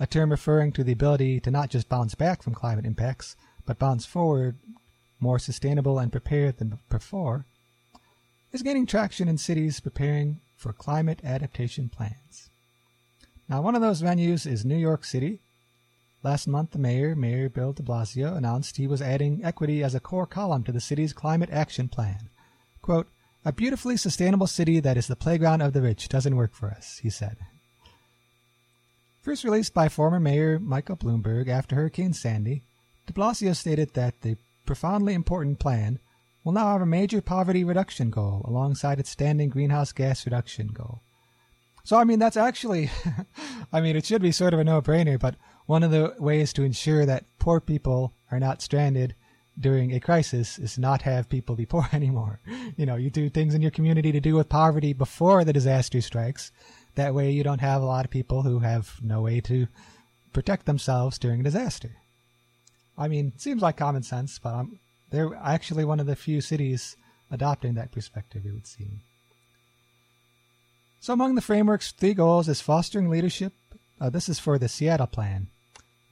a 0.01 0.05
term 0.05 0.29
referring 0.29 0.73
to 0.73 0.83
the 0.83 0.91
ability 0.91 1.39
to 1.39 1.49
not 1.49 1.69
just 1.69 1.87
bounce 1.87 2.13
back 2.13 2.43
from 2.43 2.53
climate 2.53 2.85
impacts, 2.85 3.37
but 3.65 3.79
bounce 3.79 4.05
forward 4.05 4.57
more 5.21 5.39
sustainable 5.39 5.97
and 5.97 6.11
prepared 6.11 6.57
than 6.57 6.77
before, 6.89 7.45
is 8.51 8.63
gaining 8.63 8.85
traction 8.85 9.29
in 9.29 9.37
cities 9.37 9.79
preparing 9.79 10.41
for 10.57 10.73
climate 10.73 11.21
adaptation 11.23 11.87
plans. 11.87 12.50
Now, 13.49 13.61
one 13.61 13.75
of 13.75 13.81
those 13.81 14.01
venues 14.01 14.45
is 14.45 14.63
New 14.63 14.77
York 14.77 15.03
City. 15.03 15.39
Last 16.23 16.47
month, 16.47 16.71
the 16.71 16.79
mayor, 16.79 17.15
Mayor 17.15 17.49
Bill 17.49 17.73
de 17.73 17.83
Blasio, 17.83 18.35
announced 18.35 18.77
he 18.77 18.87
was 18.87 19.01
adding 19.01 19.43
equity 19.43 19.83
as 19.83 19.95
a 19.95 19.99
core 19.99 20.27
column 20.27 20.63
to 20.63 20.71
the 20.71 20.79
city's 20.79 21.13
climate 21.13 21.49
action 21.51 21.89
plan. 21.89 22.29
Quote, 22.81 23.07
a 23.43 23.51
beautifully 23.51 23.97
sustainable 23.97 24.45
city 24.45 24.79
that 24.79 24.97
is 24.97 25.07
the 25.07 25.15
playground 25.15 25.61
of 25.61 25.73
the 25.73 25.81
rich 25.81 26.07
doesn't 26.07 26.35
work 26.35 26.53
for 26.53 26.69
us, 26.69 26.99
he 27.01 27.09
said. 27.09 27.37
First 29.21 29.43
released 29.43 29.73
by 29.73 29.89
former 29.89 30.19
Mayor 30.19 30.59
Michael 30.59 30.95
Bloomberg 30.95 31.47
after 31.47 31.75
Hurricane 31.75 32.13
Sandy, 32.13 32.61
de 33.07 33.13
Blasio 33.13 33.55
stated 33.55 33.93
that 33.93 34.21
the 34.21 34.37
profoundly 34.65 35.15
important 35.15 35.59
plan 35.59 35.99
will 36.43 36.53
now 36.53 36.71
have 36.71 36.81
a 36.81 36.85
major 36.85 37.21
poverty 37.21 37.63
reduction 37.63 38.09
goal 38.09 38.43
alongside 38.45 38.99
its 38.99 39.09
standing 39.09 39.49
greenhouse 39.49 39.91
gas 39.91 40.25
reduction 40.25 40.67
goal. 40.67 41.01
So, 41.83 41.97
I 41.97 42.03
mean, 42.03 42.19
that's 42.19 42.37
actually, 42.37 42.89
I 43.73 43.81
mean, 43.81 43.95
it 43.95 44.05
should 44.05 44.21
be 44.21 44.31
sort 44.31 44.53
of 44.53 44.59
a 44.59 44.63
no 44.63 44.81
brainer, 44.81 45.19
but 45.19 45.35
one 45.65 45.83
of 45.83 45.91
the 45.91 46.15
ways 46.19 46.53
to 46.53 46.63
ensure 46.63 47.05
that 47.05 47.25
poor 47.39 47.59
people 47.59 48.13
are 48.31 48.39
not 48.39 48.61
stranded 48.61 49.15
during 49.59 49.93
a 49.93 49.99
crisis 49.99 50.57
is 50.57 50.77
not 50.77 51.03
have 51.03 51.29
people 51.29 51.55
be 51.55 51.65
poor 51.73 51.87
anymore. 51.91 52.39
You 52.77 52.85
know, 52.85 52.95
you 52.95 53.09
do 53.09 53.29
things 53.29 53.53
in 53.53 53.61
your 53.61 53.71
community 53.71 54.11
to 54.11 54.19
do 54.19 54.35
with 54.35 54.49
poverty 54.49 54.93
before 54.93 55.43
the 55.43 55.53
disaster 55.53 56.01
strikes. 56.01 56.51
That 56.95 57.13
way 57.13 57.31
you 57.31 57.43
don't 57.43 57.61
have 57.61 57.81
a 57.81 57.85
lot 57.85 58.05
of 58.05 58.11
people 58.11 58.43
who 58.43 58.59
have 58.59 58.99
no 59.01 59.21
way 59.21 59.39
to 59.41 59.67
protect 60.33 60.65
themselves 60.65 61.17
during 61.17 61.41
a 61.41 61.43
disaster. 61.43 61.91
I 62.97 63.07
mean, 63.07 63.33
seems 63.37 63.61
like 63.61 63.77
common 63.77 64.03
sense, 64.03 64.39
but 64.39 64.53
I'm, 64.53 64.79
they're 65.09 65.33
actually 65.35 65.85
one 65.85 65.99
of 65.99 66.05
the 66.05 66.15
few 66.15 66.41
cities 66.41 66.95
adopting 67.31 67.75
that 67.75 67.91
perspective, 67.91 68.45
it 68.45 68.51
would 68.51 68.67
seem. 68.67 69.01
So, 71.01 71.13
among 71.13 71.33
the 71.33 71.41
framework's 71.41 71.91
three 71.91 72.13
goals 72.13 72.47
is 72.47 72.61
fostering 72.61 73.09
leadership. 73.09 73.53
Uh, 73.99 74.11
this 74.11 74.29
is 74.29 74.37
for 74.37 74.59
the 74.59 74.69
Seattle 74.69 75.07
Plan. 75.07 75.47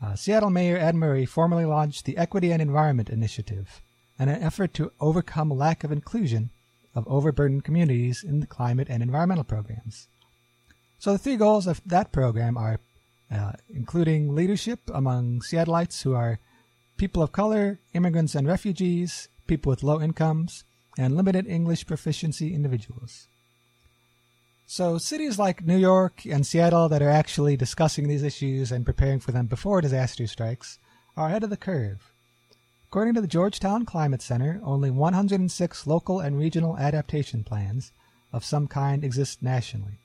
Uh, 0.03 0.15
Seattle 0.15 0.49
Mayor 0.49 0.77
Ed 0.77 0.95
Murray 0.95 1.27
formally 1.27 1.63
launched 1.63 2.05
the 2.05 2.17
Equity 2.17 2.51
and 2.51 2.59
Environment 2.59 3.07
Initiative, 3.07 3.83
an 4.17 4.29
effort 4.29 4.73
to 4.73 4.91
overcome 4.99 5.51
lack 5.51 5.83
of 5.83 5.91
inclusion 5.91 6.49
of 6.95 7.07
overburdened 7.07 7.63
communities 7.63 8.23
in 8.23 8.39
the 8.39 8.47
climate 8.47 8.87
and 8.89 9.03
environmental 9.03 9.43
programs. 9.43 10.07
So, 10.97 11.11
the 11.11 11.19
three 11.19 11.37
goals 11.37 11.67
of 11.67 11.81
that 11.85 12.11
program 12.11 12.57
are 12.57 12.79
uh, 13.31 13.51
including 13.69 14.33
leadership 14.33 14.79
among 14.91 15.41
Seattleites 15.41 16.01
who 16.01 16.15
are 16.15 16.39
people 16.97 17.21
of 17.21 17.31
color, 17.31 17.77
immigrants 17.93 18.33
and 18.33 18.47
refugees, 18.47 19.27
people 19.45 19.69
with 19.69 19.83
low 19.83 20.01
incomes, 20.01 20.63
and 20.97 21.15
limited 21.15 21.45
English 21.45 21.85
proficiency 21.85 22.55
individuals. 22.55 23.27
So, 24.71 24.99
cities 24.99 25.39
like 25.39 25.65
New 25.65 25.79
York 25.79 26.27
and 26.27 26.45
Seattle 26.45 26.89
that 26.89 27.01
are 27.01 27.09
actually 27.09 27.57
discussing 27.57 28.07
these 28.07 28.21
issues 28.21 28.71
and 28.71 28.85
preparing 28.85 29.19
for 29.19 29.31
them 29.31 29.47
before 29.47 29.81
disaster 29.81 30.27
strikes 30.27 30.77
are 31.17 31.29
ahead 31.29 31.43
of 31.43 31.49
the 31.49 31.57
curve. 31.57 32.11
According 32.87 33.15
to 33.15 33.21
the 33.21 33.25
Georgetown 33.25 33.83
Climate 33.83 34.21
Center, 34.21 34.61
only 34.63 34.91
106 34.91 35.87
local 35.87 36.19
and 36.19 36.37
regional 36.37 36.77
adaptation 36.77 37.43
plans 37.43 37.91
of 38.31 38.45
some 38.45 38.67
kind 38.67 39.03
exist 39.03 39.41
nationally. 39.41 39.97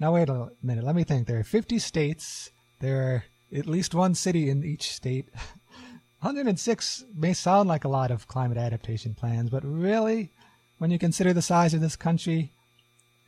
Now, 0.00 0.14
wait 0.14 0.28
a 0.28 0.50
minute, 0.60 0.82
let 0.82 0.96
me 0.96 1.04
think. 1.04 1.28
There 1.28 1.38
are 1.38 1.44
50 1.44 1.78
states, 1.78 2.50
there 2.80 3.00
are 3.00 3.24
at 3.56 3.68
least 3.68 3.94
one 3.94 4.16
city 4.16 4.50
in 4.50 4.64
each 4.64 4.90
state, 4.90 5.28
106 6.18 7.04
may 7.14 7.32
sound 7.32 7.68
like 7.68 7.84
a 7.84 7.88
lot 7.88 8.10
of 8.10 8.26
climate 8.26 8.58
adaptation 8.58 9.14
plans, 9.14 9.50
but 9.50 9.64
really, 9.64 10.32
when 10.78 10.90
you 10.90 10.98
consider 10.98 11.32
the 11.32 11.40
size 11.40 11.74
of 11.74 11.80
this 11.80 11.94
country, 11.94 12.50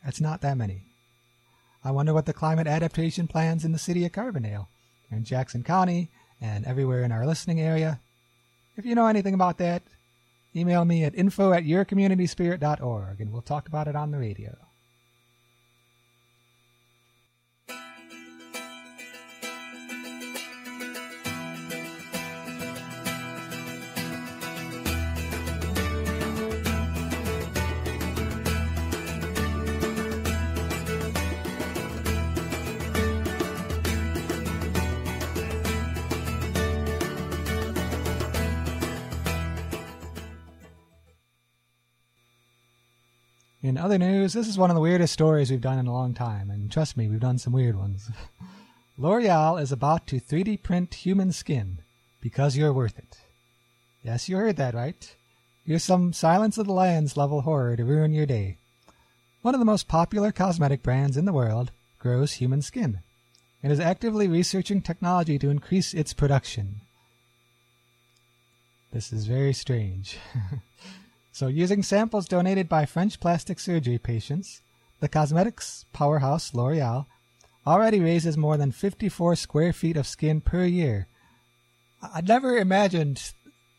it's 0.05 0.21
not 0.21 0.41
that 0.41 0.57
many. 0.57 0.83
I 1.83 1.91
wonder 1.91 2.13
what 2.13 2.25
the 2.25 2.33
climate 2.33 2.67
adaptation 2.67 3.27
plans 3.27 3.63
in 3.63 3.71
the 3.71 3.79
city 3.79 4.05
of 4.05 4.11
Carbondale, 4.11 4.67
in 5.11 5.23
Jackson 5.23 5.63
County, 5.63 6.09
and 6.41 6.65
everywhere 6.65 7.03
in 7.03 7.11
our 7.11 7.25
listening 7.25 7.59
area. 7.59 7.99
If 8.77 8.85
you 8.85 8.95
know 8.95 9.07
anything 9.07 9.33
about 9.33 9.57
that, 9.57 9.83
email 10.55 10.85
me 10.85 11.03
at 11.03 11.15
info 11.15 11.53
at 11.53 11.63
yourcommunityspirit.org 11.63 13.21
and 13.21 13.31
we'll 13.31 13.41
talk 13.41 13.67
about 13.67 13.87
it 13.87 13.95
on 13.95 14.11
the 14.11 14.17
radio. 14.17 14.55
In 43.61 43.77
other 43.77 43.97
news, 43.97 44.31
this 44.31 44.47
is 44.47 44.57
one 44.57 44.69
of 44.69 44.75
the 44.75 44.81
weirdest 44.81 45.11
stories 45.11 45.51
we've 45.51 45.59
done 45.59 45.79
in 45.79 45.87
a 45.87 45.93
long 45.93 46.13
time, 46.13 46.49
and 46.49 46.71
trust 46.71 46.95
me, 46.95 47.09
we've 47.09 47.19
done 47.19 47.37
some 47.37 47.51
weird 47.51 47.77
ones. 47.77 48.09
L'Oreal 48.97 49.61
is 49.61 49.71
about 49.71 50.07
to 50.07 50.19
3D 50.19 50.63
print 50.63 50.93
human 50.93 51.33
skin 51.33 51.79
because 52.21 52.55
you're 52.55 52.71
worth 52.71 52.97
it. 52.97 53.17
Yes, 54.01 54.29
you 54.29 54.37
heard 54.37 54.55
that 54.55 54.73
right. 54.73 55.13
Here's 55.65 55.83
some 55.83 56.13
Silence 56.13 56.57
of 56.57 56.67
the 56.67 56.73
Lambs 56.73 57.17
level 57.17 57.41
horror 57.41 57.75
to 57.75 57.83
ruin 57.83 58.13
your 58.13 58.25
day. 58.25 58.57
One 59.41 59.53
of 59.53 59.59
the 59.59 59.65
most 59.65 59.89
popular 59.89 60.31
cosmetic 60.31 60.81
brands 60.81 61.17
in 61.17 61.25
the 61.25 61.33
world 61.33 61.71
grows 61.99 62.33
human 62.33 62.61
skin 62.61 62.99
and 63.61 63.73
is 63.73 63.79
actively 63.79 64.29
researching 64.29 64.81
technology 64.81 65.37
to 65.37 65.49
increase 65.49 65.93
its 65.93 66.13
production. 66.13 66.79
This 68.93 69.11
is 69.11 69.27
very 69.27 69.51
strange. 69.51 70.17
So, 71.39 71.47
using 71.47 71.83
samples 71.83 72.27
donated 72.27 72.67
by 72.67 72.85
French 72.85 73.21
plastic 73.21 73.61
surgery 73.61 73.97
patients, 73.97 74.61
the 74.99 75.07
cosmetics 75.07 75.85
powerhouse 75.93 76.53
L'Oreal 76.53 77.05
already 77.65 78.01
raises 78.01 78.35
more 78.35 78.57
than 78.57 78.73
54 78.73 79.37
square 79.37 79.71
feet 79.71 79.95
of 79.95 80.05
skin 80.05 80.41
per 80.41 80.65
year. 80.65 81.07
I'd 82.13 82.27
never 82.27 82.57
imagined 82.57 83.31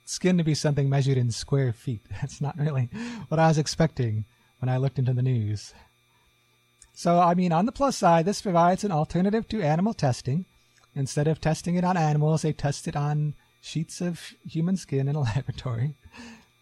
skin 0.06 0.38
to 0.38 0.42
be 0.42 0.54
something 0.54 0.88
measured 0.88 1.18
in 1.18 1.32
square 1.32 1.74
feet. 1.74 2.00
That's 2.22 2.40
not 2.40 2.56
really 2.56 2.88
what 3.28 3.38
I 3.38 3.48
was 3.48 3.58
expecting 3.58 4.24
when 4.60 4.70
I 4.70 4.78
looked 4.78 4.98
into 4.98 5.12
the 5.12 5.20
news. 5.20 5.74
So, 6.94 7.20
I 7.20 7.34
mean, 7.34 7.52
on 7.52 7.66
the 7.66 7.72
plus 7.72 7.94
side, 7.94 8.24
this 8.24 8.40
provides 8.40 8.84
an 8.84 8.90
alternative 8.90 9.46
to 9.48 9.60
animal 9.60 9.92
testing. 9.92 10.46
Instead 10.94 11.28
of 11.28 11.42
testing 11.42 11.74
it 11.74 11.84
on 11.84 11.98
animals, 11.98 12.40
they 12.40 12.54
test 12.54 12.88
it 12.88 12.96
on 12.96 13.34
sheets 13.60 14.00
of 14.00 14.32
human 14.48 14.78
skin 14.78 15.08
in 15.08 15.14
a 15.14 15.20
laboratory. 15.34 15.96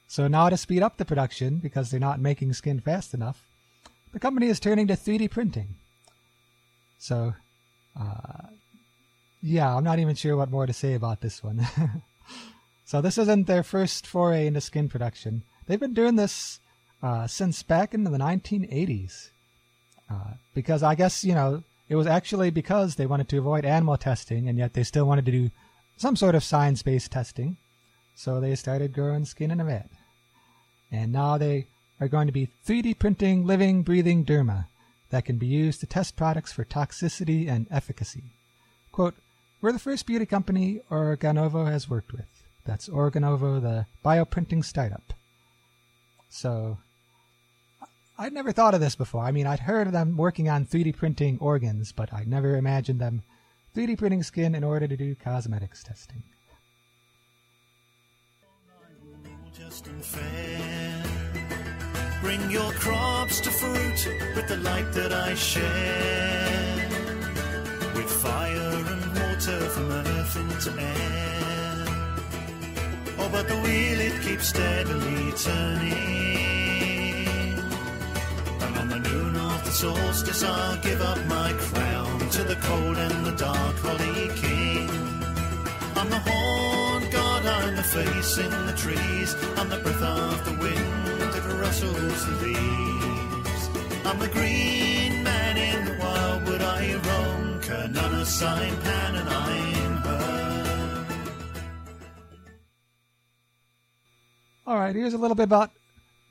So 0.09 0.27
now 0.27 0.49
to 0.49 0.57
speed 0.57 0.83
up 0.83 0.97
the 0.97 1.05
production, 1.05 1.59
because 1.59 1.91
they're 1.91 2.01
not 2.01 2.19
making 2.19 2.55
skin 2.55 2.81
fast 2.81 3.13
enough, 3.13 3.45
the 4.13 4.19
company 4.19 4.47
is 4.47 4.59
turning 4.59 4.87
to 4.87 4.95
3D 4.95 5.31
printing. 5.31 5.75
So, 6.99 7.35
uh, 7.99 8.49
yeah, 9.43 9.77
I'm 9.77 9.85
not 9.85 9.99
even 9.99 10.15
sure 10.15 10.37
what 10.37 10.51
more 10.51 10.67
to 10.67 10.73
say 10.73 10.95
about 10.95 11.21
this 11.21 11.45
one. 11.45 11.67
so 12.87 13.03
this 13.03 13.19
isn't 13.19 13.47
their 13.47 13.63
first 13.63 14.07
foray 14.07 14.47
into 14.47 14.63
skin 14.63 14.89
production. 14.89 15.43
They've 15.67 15.79
been 15.79 15.95
doing 15.95 16.17
this 16.17 16.59
uh, 17.03 17.27
since 17.27 17.63
back 17.63 17.93
into 17.93 18.11
the 18.11 18.19
1980s. 18.19 19.29
Uh, 20.11 20.33
because 20.55 20.83
I 20.83 20.95
guess, 20.95 21.23
you 21.23 21.35
know, 21.35 21.63
it 21.91 21.97
was 21.97 22.07
actually 22.07 22.51
because 22.51 22.97
they 22.97 23.07
wanted 23.07 23.29
to 23.29 23.39
avoid 23.39 23.67
animal 23.67 23.99
testing, 23.99 24.49
and 24.49 24.59
yet 24.59 24.73
they 24.73 24.85
still 24.85 25.05
wanted 25.05 25.27
to 25.27 25.33
do 25.33 25.51
some 25.99 26.17
sort 26.17 26.35
of 26.35 26.43
science 26.43 26.83
based 26.83 27.13
testing. 27.13 27.59
So 28.15 28.41
they 28.41 28.55
started 28.55 28.95
growing 28.95 29.27
skin 29.27 29.51
in 29.51 29.61
a 29.61 29.65
vat. 29.65 29.89
And 30.91 31.13
now 31.13 31.39
they 31.39 31.67
are 32.01 32.09
going 32.09 32.27
to 32.27 32.33
be 32.33 32.49
3D 32.67 32.99
printing 32.99 33.47
living, 33.47 33.83
breathing 33.83 34.25
derma 34.25 34.67
that 35.11 35.25
can 35.25 35.39
be 35.39 35.47
used 35.47 35.81
to 35.81 35.87
test 35.87 36.17
products 36.17 36.53
for 36.53 36.65
toxicity 36.65 37.49
and 37.49 37.67
efficacy. 37.71 38.25
Quote, 38.93 39.15
We're 39.61 39.73
the 39.73 39.79
first 39.79 40.07
beauty 40.07 40.27
company 40.27 40.81
Organovo 40.91 41.71
has 41.71 41.89
worked 41.89 42.13
with. 42.13 42.27
That's 42.65 42.89
Organovo, 42.89 43.61
the 43.61 43.87
bioprinting 44.05 44.65
startup. 44.65 45.15
So, 46.31 46.79
I'd 48.19 48.33
never 48.33 48.53
thought 48.53 48.75
of 48.75 48.81
this 48.81 48.97
before. 48.97 49.23
I 49.23 49.31
mean, 49.31 49.47
I'd 49.47 49.61
heard 49.61 49.87
of 49.87 49.93
them 49.93 50.17
working 50.17 50.49
on 50.49 50.67
3D 50.67 50.97
printing 50.97 51.39
organs, 51.41 51.93
but 51.93 52.13
I'd 52.13 52.29
never 52.29 52.57
imagined 52.57 53.01
them 53.01 53.23
3D 53.77 53.97
printing 53.97 54.23
skin 54.23 54.55
in 54.55 54.65
order 54.65 54.89
to 54.89 54.97
do 54.97 55.15
cosmetics 55.15 55.83
testing. 55.83 56.23
Bring 62.29 62.51
your 62.51 62.73
crops 62.73 63.41
to 63.41 63.51
fruit 63.51 64.07
with 64.37 64.49
the 64.49 64.59
light 64.59 64.93
that 64.93 65.15
I 65.15 65.35
share. 65.35 66.87
With 67.97 68.11
fire 68.23 68.85
and 68.93 69.05
water 69.19 69.61
from 69.71 69.91
earth 69.91 70.37
into 70.37 70.79
air. 70.79 71.87
Oh, 73.19 73.31
but 73.33 73.49
the 73.49 73.57
wheel 73.65 74.01
it 74.09 74.21
keeps 74.21 74.49
steadily 74.49 75.33
turning. 75.43 75.97
And 78.61 78.77
on 78.77 78.89
the 78.91 78.99
noon 79.09 79.35
of 79.35 79.65
the 79.65 79.71
solstice, 79.71 80.43
I'll 80.43 80.77
give 80.83 81.01
up 81.01 81.25
my 81.29 81.55
crown 81.55 82.29
to 82.29 82.45
the 82.45 82.57
cold 82.57 82.99
and 82.99 83.25
the 83.25 83.37
dark 83.37 83.77
Holly 83.77 84.29
King. 84.37 84.91
I'm 85.97 86.11
the 86.11 86.23
horn 86.29 87.11
god, 87.11 87.47
I'm 87.47 87.75
the 87.75 87.83
face 87.83 88.37
in 88.37 88.51
the 88.67 88.75
trees, 88.77 89.35
I'm 89.57 89.71
the 89.71 89.79
breath 89.79 90.03
of 90.03 90.45
the 90.45 90.57
wind 90.63 90.98
rustles 91.69 92.25
the 92.25 92.47
leaves. 92.47 93.69
I'm 94.07 94.19
the 94.19 94.29
green 94.29 95.23
man 95.23 95.59
in 95.59 95.85
the 95.85 96.03
wildwood 96.03 96.63
I 96.63 96.95
roam, 96.95 97.61
Canana 97.61 98.25
sign 98.25 98.75
pan 98.81 99.17
and 99.17 99.29
I'm 99.29 99.97
her. 99.99 101.07
All 104.67 104.79
right, 104.79 104.97
here's 104.97 105.13
a 105.13 105.19
little 105.19 105.35
bit 105.35 105.43
about 105.45 105.71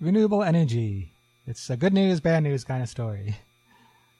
renewable 0.02 0.42
energy. 0.42 1.12
It's 1.46 1.70
a 1.70 1.78
good 1.78 1.94
news, 1.94 2.20
bad 2.20 2.42
news 2.42 2.64
kind 2.64 2.82
of 2.82 2.90
story. 2.90 3.38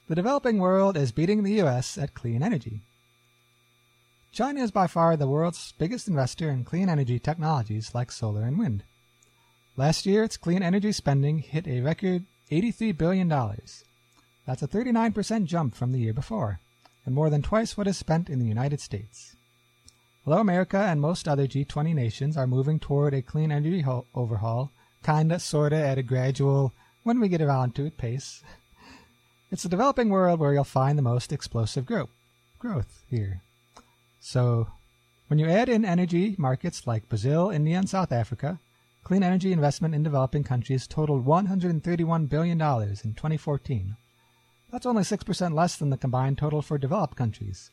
The 0.06 0.14
developing 0.14 0.58
world 0.58 0.96
is 0.96 1.10
beating 1.10 1.42
the 1.42 1.60
US 1.62 1.98
at 1.98 2.14
clean 2.14 2.44
energy. 2.44 2.82
China 4.30 4.62
is 4.62 4.70
by 4.70 4.86
far 4.86 5.16
the 5.16 5.26
world's 5.26 5.74
biggest 5.78 6.06
investor 6.06 6.48
in 6.48 6.62
clean 6.62 6.88
energy 6.88 7.18
technologies 7.18 7.92
like 7.92 8.12
solar 8.12 8.42
and 8.42 8.56
wind. 8.56 8.84
Last 9.78 10.06
year, 10.06 10.24
its 10.24 10.36
clean 10.36 10.60
energy 10.60 10.90
spending 10.90 11.38
hit 11.38 11.68
a 11.68 11.80
record 11.80 12.24
$83 12.50 12.98
billion. 12.98 13.28
That's 13.28 14.60
a 14.60 14.66
39% 14.66 15.44
jump 15.44 15.76
from 15.76 15.92
the 15.92 16.00
year 16.00 16.12
before, 16.12 16.58
and 17.06 17.14
more 17.14 17.30
than 17.30 17.42
twice 17.42 17.76
what 17.76 17.86
is 17.86 17.96
spent 17.96 18.28
in 18.28 18.40
the 18.40 18.44
United 18.44 18.80
States. 18.80 19.36
Although 20.26 20.40
America 20.40 20.78
and 20.78 21.00
most 21.00 21.28
other 21.28 21.46
G20 21.46 21.94
nations 21.94 22.36
are 22.36 22.48
moving 22.48 22.80
toward 22.80 23.14
a 23.14 23.22
clean 23.22 23.52
energy 23.52 23.82
ho- 23.82 24.06
overhaul, 24.16 24.72
kinda, 25.04 25.38
sorta, 25.38 25.76
at 25.76 25.96
a 25.96 26.02
gradual, 26.02 26.72
when 27.04 27.20
we 27.20 27.28
get 27.28 27.40
around 27.40 27.76
to 27.76 27.86
it 27.86 27.96
pace, 27.96 28.42
it's 29.52 29.62
the 29.62 29.68
developing 29.68 30.08
world 30.08 30.40
where 30.40 30.54
you'll 30.54 30.64
find 30.64 30.98
the 30.98 31.02
most 31.02 31.32
explosive 31.32 31.86
growth, 31.86 32.10
growth 32.58 33.04
here. 33.08 33.42
So, 34.20 34.72
when 35.28 35.38
you 35.38 35.48
add 35.48 35.68
in 35.68 35.84
energy 35.84 36.34
markets 36.36 36.84
like 36.84 37.08
Brazil, 37.08 37.50
India, 37.50 37.78
and 37.78 37.88
South 37.88 38.10
Africa, 38.10 38.58
clean 39.08 39.22
energy 39.22 39.52
investment 39.52 39.94
in 39.94 40.02
developing 40.02 40.44
countries 40.44 40.86
totaled 40.86 41.24
$131 41.24 42.28
billion 42.28 42.60
in 42.60 43.14
2014. 43.14 43.96
That's 44.70 44.84
only 44.84 45.02
6% 45.02 45.54
less 45.54 45.76
than 45.76 45.88
the 45.88 45.96
combined 45.96 46.36
total 46.36 46.60
for 46.60 46.76
developed 46.76 47.16
countries. 47.16 47.70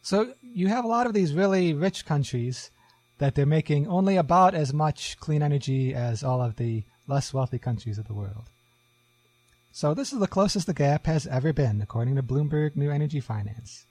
So, 0.00 0.32
you 0.42 0.68
have 0.68 0.84
a 0.84 0.88
lot 0.88 1.06
of 1.06 1.12
these 1.12 1.34
really 1.34 1.74
rich 1.74 2.06
countries 2.06 2.70
that 3.18 3.34
they're 3.34 3.46
making 3.46 3.86
only 3.86 4.16
about 4.16 4.54
as 4.54 4.72
much 4.72 5.18
clean 5.20 5.42
energy 5.42 5.94
as 5.94 6.24
all 6.24 6.42
of 6.42 6.56
the 6.56 6.84
less 7.06 7.32
wealthy 7.32 7.58
countries 7.58 7.98
of 7.98 8.08
the 8.08 8.14
world. 8.14 8.48
So, 9.72 9.92
this 9.94 10.12
is 10.12 10.18
the 10.18 10.26
closest 10.26 10.66
the 10.66 10.74
gap 10.74 11.06
has 11.06 11.26
ever 11.26 11.52
been, 11.52 11.80
according 11.82 12.16
to 12.16 12.22
Bloomberg 12.22 12.74
New 12.74 12.90
Energy 12.90 13.20
Finance 13.20 13.84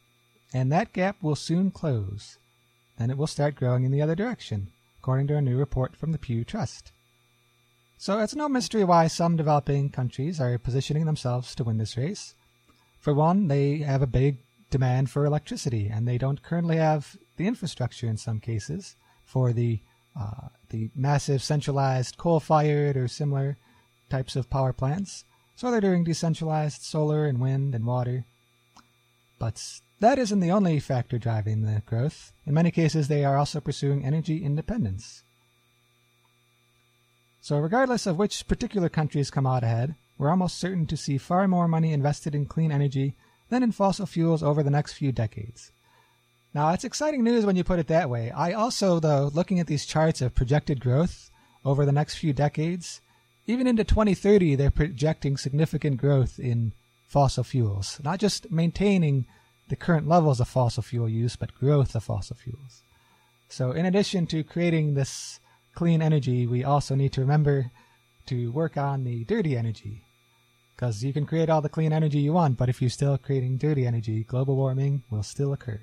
and 0.54 0.72
that 0.72 0.94
gap 0.94 1.22
will 1.22 1.36
soon 1.36 1.72
close. 1.72 2.38
Then 2.98 3.10
it 3.10 3.18
will 3.18 3.28
start 3.28 3.56
growing 3.56 3.84
in 3.84 3.92
the 3.92 4.02
other 4.02 4.16
direction, 4.16 4.72
according 5.02 5.26
to 5.26 5.36
a 5.36 5.42
new 5.42 5.58
report 5.58 5.96
from 5.96 6.12
the 6.12 6.20
Pew 6.20 6.44
Trust. 6.44 6.92
So 7.98 8.20
it's 8.20 8.36
no 8.36 8.48
mystery 8.48 8.84
why 8.84 9.08
some 9.08 9.36
developing 9.36 9.90
countries 9.90 10.40
are 10.40 10.60
positioning 10.60 11.06
themselves 11.06 11.56
to 11.56 11.64
win 11.64 11.80
this 11.80 11.98
race. 11.98 12.36
For 13.00 13.12
one, 13.12 13.48
they 13.48 13.80
have 13.80 14.04
a 14.04 14.08
big 14.22 14.38
demand 14.70 15.10
for 15.10 15.26
electricity, 15.26 15.90
and 15.92 16.08
they 16.08 16.20
don't 16.20 16.44
currently 16.44 16.78
have 16.78 17.18
the 17.38 17.48
infrastructure 17.48 18.06
in 18.06 18.18
some 18.18 18.40
cases 18.40 18.96
for 19.26 19.54
the 19.54 19.80
uh, 20.16 20.50
the 20.70 20.92
massive 20.96 21.42
centralized 21.42 22.18
coal-fired 22.18 22.96
or 22.96 23.08
similar 23.08 23.58
types 24.10 24.36
of 24.36 24.52
power 24.52 24.74
plants. 24.74 25.24
So 25.56 25.72
they're 25.72 25.82
doing 25.82 26.04
decentralized 26.04 26.84
solar 26.84 27.26
and 27.26 27.40
wind 27.40 27.74
and 27.74 27.86
water. 27.86 28.26
But 29.40 29.82
that 30.02 30.20
isn't 30.20 30.40
the 30.40 30.52
only 30.52 30.80
factor 30.80 31.18
driving 31.18 31.62
the 31.62 31.82
growth. 31.86 32.34
In 32.46 32.54
many 32.54 32.72
cases, 32.72 33.08
they 33.08 33.24
are 33.24 33.38
also 33.38 33.60
pursuing 33.60 34.04
energy 34.04 34.44
independence. 34.44 35.24
So, 37.40 37.58
regardless 37.58 38.06
of 38.06 38.18
which 38.18 38.48
particular 38.48 38.90
countries 38.90 39.32
come 39.32 39.48
out 39.48 39.64
ahead, 39.64 39.96
we're 40.18 40.30
almost 40.30 40.60
certain 40.60 40.86
to 40.88 40.98
see 40.98 41.18
far 41.18 41.48
more 41.48 41.68
money 41.68 41.94
invested 41.94 42.36
in 42.36 42.46
clean 42.46 42.72
energy 42.72 43.16
than 43.50 43.64
in 43.64 43.72
fossil 43.72 44.06
fuels 44.06 44.44
over 44.44 44.62
the 44.62 44.70
next 44.70 44.94
few 44.94 45.12
decades. 45.12 45.72
Now, 46.54 46.74
it's 46.74 46.84
exciting 46.84 47.24
news 47.24 47.46
when 47.46 47.56
you 47.56 47.64
put 47.64 47.80
it 47.80 47.88
that 47.88 48.10
way. 48.10 48.32
I 48.32 48.54
also, 48.54 49.00
though, 49.00 49.32
looking 49.34 49.60
at 49.60 49.68
these 49.68 49.86
charts 49.86 50.22
of 50.22 50.36
projected 50.36 50.82
growth 50.82 51.32
over 51.64 51.86
the 51.86 51.92
next 51.92 52.16
few 52.16 52.34
decades, 52.34 53.02
even 53.48 53.68
into 53.68 53.84
2030, 53.84 54.56
they're 54.56 54.70
projecting 54.70 55.38
significant 55.38 55.98
growth 55.98 56.40
in 56.40 56.74
fossil 57.08 57.44
fuels, 57.44 58.00
not 58.04 58.20
just 58.20 58.52
maintaining 58.52 59.26
the 59.72 59.76
current 59.78 60.06
levels 60.06 60.42
of 60.42 60.50
fossil 60.50 60.84
fuel 60.84 61.08
use, 61.08 61.38
but 61.38 61.56
growth 61.56 61.96
of 61.96 62.04
fossil 62.04 62.36
fuels. 62.36 62.84
So, 63.48 63.72
in 63.72 63.86
addition 63.86 64.28
to 64.28 64.44
creating 64.44 64.96
this 64.96 65.40
clean 65.76 66.02
energy, 66.02 66.46
we 66.46 66.62
also 66.62 66.94
need 66.94 67.14
to 67.14 67.22
remember 67.22 67.72
to 68.26 68.52
work 68.52 68.76
on 68.76 69.06
the 69.06 69.24
dirty 69.24 69.56
energy. 69.56 70.04
Because 70.76 71.06
you 71.06 71.14
can 71.14 71.26
create 71.26 71.50
all 71.50 71.62
the 71.62 71.70
clean 71.70 71.94
energy 71.94 72.20
you 72.20 72.34
want, 72.34 72.58
but 72.58 72.68
if 72.68 72.82
you're 72.82 72.90
still 72.90 73.18
creating 73.18 73.60
dirty 73.60 73.88
energy, 73.88 74.26
global 74.26 74.58
warming 74.58 75.04
will 75.10 75.24
still 75.24 75.54
occur. 75.54 75.80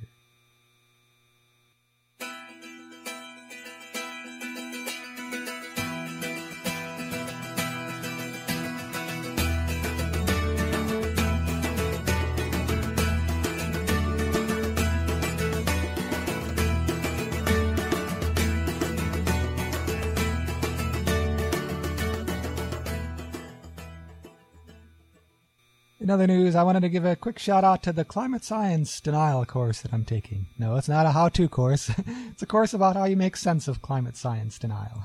In 26.08 26.12
other 26.12 26.26
news, 26.26 26.54
I 26.54 26.62
wanted 26.62 26.80
to 26.80 26.88
give 26.88 27.04
a 27.04 27.16
quick 27.16 27.38
shout 27.38 27.64
out 27.64 27.82
to 27.82 27.92
the 27.92 28.02
climate 28.02 28.42
science 28.42 28.98
denial 28.98 29.44
course 29.44 29.82
that 29.82 29.92
I'm 29.92 30.06
taking. 30.06 30.46
No, 30.58 30.76
it's 30.76 30.88
not 30.88 31.04
a 31.04 31.10
how 31.10 31.28
to 31.28 31.50
course, 31.50 31.90
it's 32.30 32.42
a 32.42 32.46
course 32.46 32.72
about 32.72 32.96
how 32.96 33.04
you 33.04 33.14
make 33.14 33.36
sense 33.36 33.68
of 33.68 33.82
climate 33.82 34.16
science 34.16 34.58
denial. 34.58 35.04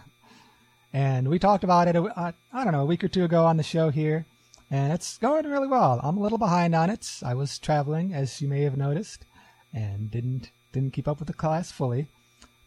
And 0.93 1.27
we 1.27 1.39
talked 1.39 1.65
about 1.65 1.89
it, 1.89 1.97
uh, 1.97 2.31
I 2.53 2.63
don't 2.63 2.71
know, 2.71 2.83
a 2.83 2.85
week 2.85 3.03
or 3.03 3.09
two 3.09 3.25
ago 3.25 3.43
on 3.43 3.57
the 3.57 3.63
show 3.63 3.89
here, 3.89 4.25
and 4.71 4.93
it's 4.93 5.17
going 5.17 5.45
really 5.45 5.67
well. 5.67 5.99
I'm 6.01 6.15
a 6.15 6.21
little 6.21 6.37
behind 6.37 6.73
on 6.73 6.89
it. 6.89 7.05
I 7.21 7.33
was 7.33 7.59
traveling, 7.59 8.13
as 8.13 8.41
you 8.41 8.47
may 8.47 8.61
have 8.61 8.77
noticed, 8.77 9.25
and 9.73 10.09
didn't 10.09 10.51
didn't 10.71 10.93
keep 10.93 11.09
up 11.09 11.19
with 11.19 11.27
the 11.27 11.33
class 11.33 11.69
fully. 11.69 12.07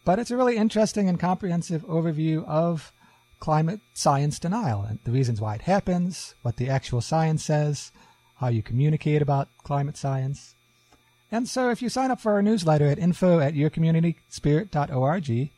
But 0.05 0.19
it's 0.19 0.29
a 0.29 0.37
really 0.37 0.57
interesting 0.57 1.09
and 1.09 1.19
comprehensive 1.19 1.81
overview 1.87 2.45
of 2.45 2.93
climate 3.39 3.79
science 3.95 4.37
denial 4.37 4.83
and 4.83 4.99
the 5.05 5.11
reasons 5.11 5.41
why 5.41 5.55
it 5.55 5.61
happens, 5.61 6.35
what 6.43 6.57
the 6.57 6.69
actual 6.69 7.01
science 7.01 7.43
says, 7.43 7.91
how 8.39 8.47
you 8.47 8.61
communicate 8.61 9.21
about 9.21 9.49
climate 9.63 9.97
science. 9.97 10.55
And 11.31 11.47
so 11.47 11.69
if 11.69 11.81
you 11.81 11.89
sign 11.89 12.11
up 12.11 12.21
for 12.21 12.33
our 12.33 12.41
newsletter 12.41 12.87
at 12.87 12.99
info 12.99 13.39
at 13.39 13.53
yourcommunityspirit.org, 13.53 15.49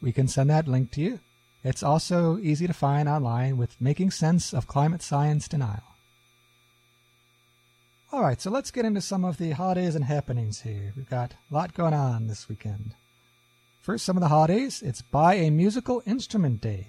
we 0.00 0.12
can 0.12 0.28
send 0.28 0.50
that 0.50 0.68
link 0.68 0.90
to 0.92 1.00
you. 1.00 1.20
It's 1.62 1.82
also 1.82 2.38
easy 2.38 2.66
to 2.66 2.72
find 2.72 3.08
online 3.08 3.56
with 3.56 3.80
Making 3.80 4.10
Sense 4.10 4.52
of 4.52 4.66
Climate 4.66 5.02
Science 5.02 5.48
Denial. 5.48 5.82
All 8.12 8.22
right, 8.22 8.40
so 8.40 8.50
let's 8.50 8.70
get 8.70 8.84
into 8.84 9.00
some 9.00 9.24
of 9.24 9.38
the 9.38 9.52
holidays 9.52 9.94
and 9.94 10.04
happenings 10.04 10.60
here. 10.60 10.92
We've 10.94 11.08
got 11.08 11.34
a 11.50 11.54
lot 11.54 11.74
going 11.74 11.94
on 11.94 12.28
this 12.28 12.48
weekend. 12.48 12.94
First, 13.80 14.04
some 14.04 14.16
of 14.16 14.20
the 14.20 14.28
holidays. 14.28 14.82
It's 14.82 15.02
Buy 15.02 15.34
a 15.34 15.50
Musical 15.50 16.02
Instrument 16.06 16.60
Day. 16.60 16.88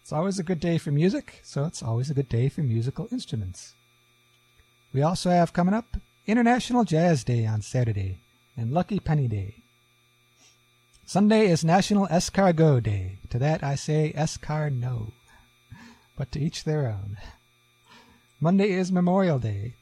It's 0.00 0.12
always 0.12 0.38
a 0.38 0.42
good 0.42 0.60
day 0.60 0.78
for 0.78 0.90
music, 0.90 1.40
so 1.42 1.64
it's 1.64 1.82
always 1.82 2.10
a 2.10 2.14
good 2.14 2.28
day 2.28 2.48
for 2.48 2.62
musical 2.62 3.06
instruments. 3.12 3.74
We 4.92 5.02
also 5.02 5.30
have 5.30 5.52
coming 5.52 5.74
up 5.74 5.96
International 6.26 6.84
Jazz 6.84 7.24
Day 7.24 7.46
on 7.46 7.62
Saturday 7.62 8.18
and 8.56 8.72
Lucky 8.72 9.00
Penny 9.00 9.26
Day. 9.26 9.54
Sunday 11.06 11.48
is 11.48 11.64
National 11.64 12.06
Escargot 12.08 12.82
Day. 12.82 13.18
To 13.30 13.38
that 13.38 13.64
I 13.64 13.74
say 13.74 14.12
escar 14.14 14.70
no, 14.70 15.12
but 16.16 16.30
to 16.32 16.40
each 16.40 16.64
their 16.64 16.88
own. 16.88 17.16
Monday 18.40 18.72
is 18.72 18.92
Memorial 18.92 19.38
Day. 19.38 19.74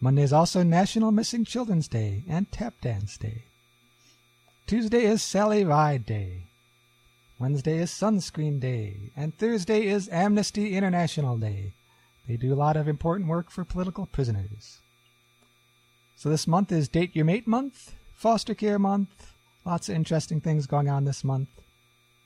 Monday 0.00 0.22
is 0.22 0.32
also 0.32 0.62
National 0.62 1.12
Missing 1.12 1.44
Children's 1.44 1.88
Day 1.88 2.24
and 2.28 2.50
Tap 2.50 2.74
Dance 2.80 3.16
Day. 3.16 3.42
Tuesday 4.66 5.04
is 5.04 5.22
Sally 5.22 5.64
Ride 5.64 6.04
Day. 6.04 6.42
Wednesday 7.38 7.78
is 7.78 7.90
Sunscreen 7.90 8.58
Day. 8.60 8.96
And 9.16 9.36
Thursday 9.36 9.86
is 9.86 10.08
Amnesty 10.08 10.76
International 10.76 11.36
Day. 11.36 11.72
They 12.28 12.36
do 12.36 12.52
a 12.52 12.54
lot 12.54 12.76
of 12.76 12.86
important 12.86 13.28
work 13.28 13.50
for 13.50 13.64
political 13.64 14.04
prisoners. 14.04 14.80
So 16.14 16.28
this 16.28 16.46
month 16.46 16.70
is 16.70 16.86
Date 16.86 17.16
Your 17.16 17.24
Mate 17.24 17.46
Month, 17.46 17.94
Foster 18.14 18.54
Care 18.54 18.78
Month, 18.78 19.32
lots 19.64 19.88
of 19.88 19.94
interesting 19.94 20.40
things 20.40 20.66
going 20.66 20.90
on 20.90 21.04
this 21.04 21.24
month. 21.24 21.48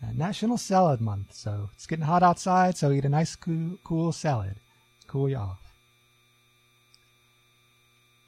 And 0.01 0.19
National 0.19 0.59
Salad 0.59 1.01
Month, 1.01 1.35
so 1.35 1.71
it's 1.75 1.87
getting 1.87 2.07
hot 2.07 2.25
outside, 2.25 2.77
so 2.77 2.91
eat 2.91 3.05
a 3.05 3.09
nice 3.09 3.37
cool, 3.37 3.79
cool 3.85 4.11
salad. 4.11 4.57
Cool 5.07 5.29
you 5.29 5.37
off. 5.37 5.73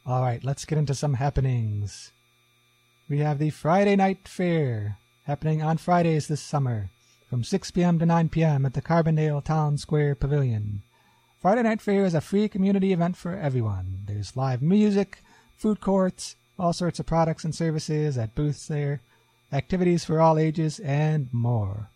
All 0.06 0.22
right, 0.22 0.44
let's 0.44 0.64
get 0.64 0.78
into 0.78 0.94
some 0.94 1.14
happenings. 1.14 2.12
We 3.08 3.18
have 3.18 3.38
the 3.38 3.50
Friday 3.50 3.96
Night 3.96 4.28
Fair 4.28 4.98
happening 5.26 5.62
on 5.62 5.78
Fridays 5.78 6.28
this 6.28 6.40
summer 6.40 6.90
from 7.28 7.42
6 7.42 7.72
p.m. 7.72 7.98
to 7.98 8.06
9 8.06 8.28
p.m. 8.28 8.64
at 8.64 8.74
the 8.74 8.82
Carbondale 8.82 9.42
Town 9.42 9.76
Square 9.76 10.16
Pavilion. 10.16 10.82
Friday 11.44 11.62
Night 11.64 11.82
Fair 11.82 12.06
is 12.06 12.14
a 12.14 12.22
free 12.22 12.48
community 12.48 12.94
event 12.94 13.18
for 13.18 13.36
everyone. 13.36 14.04
There's 14.06 14.34
live 14.34 14.62
music, 14.62 15.18
food 15.58 15.78
courts, 15.78 16.36
all 16.58 16.72
sorts 16.72 17.00
of 17.00 17.04
products 17.04 17.44
and 17.44 17.54
services 17.54 18.16
at 18.16 18.34
booths 18.34 18.66
there, 18.66 19.02
activities 19.52 20.06
for 20.06 20.22
all 20.22 20.38
ages, 20.38 20.78
and 20.78 21.28
more. 21.32 21.90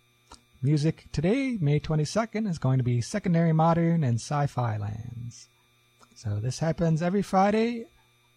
Music 0.62 1.06
today, 1.12 1.56
May 1.62 1.80
22nd, 1.80 2.46
is 2.46 2.58
going 2.58 2.76
to 2.76 2.84
be 2.84 3.00
Secondary 3.00 3.54
Modern 3.54 4.04
and 4.04 4.16
Sci-Fi 4.16 4.76
Lands. 4.76 5.48
So 6.14 6.40
this 6.40 6.58
happens 6.58 7.00
every 7.00 7.22
Friday 7.22 7.86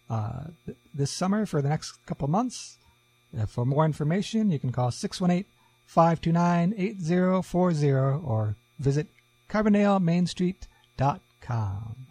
uh, 0.08 0.44
th- 0.64 0.78
this 0.94 1.10
summer 1.10 1.44
for 1.44 1.60
the 1.60 1.68
next 1.68 1.92
couple 2.06 2.26
months. 2.26 2.78
Uh, 3.38 3.44
for 3.44 3.66
more 3.66 3.84
information, 3.84 4.50
you 4.50 4.58
can 4.58 4.72
call 4.72 4.90
618 4.90 5.44
529 5.84 6.74
8040 6.78 7.92
or 7.92 8.56
visit 8.78 9.08
carbondalemainstreet.com. 11.02 11.96
I 11.98 12.01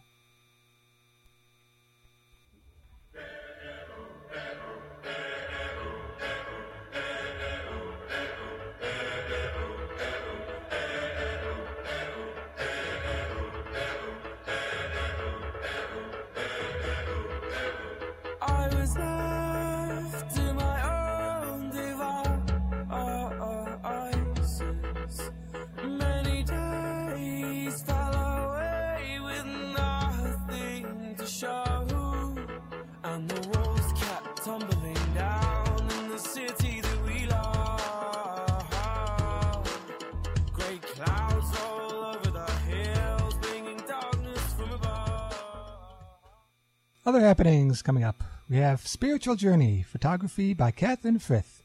Other 47.04 47.22
happenings 47.22 47.82
coming 47.82 48.04
up. 48.04 48.24
We 48.48 48.58
have 48.58 48.86
Spiritual 48.86 49.36
Journey, 49.36 49.82
photography 49.82 50.54
by 50.54 50.70
Katherine 50.70 51.18
Frith. 51.18 51.64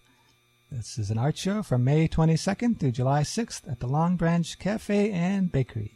This 0.72 0.96
is 0.96 1.11
an 1.11 1.18
art 1.18 1.37
show 1.37 1.62
from 1.62 1.85
May 1.85 2.09
22nd 2.09 2.81
through 2.81 2.92
July 2.92 3.20
6th 3.20 3.70
at 3.70 3.81
the 3.81 3.87
Long 3.87 4.16
Branch 4.16 4.59
Cafe 4.59 5.11
and 5.12 5.53
Bakery. 5.53 5.92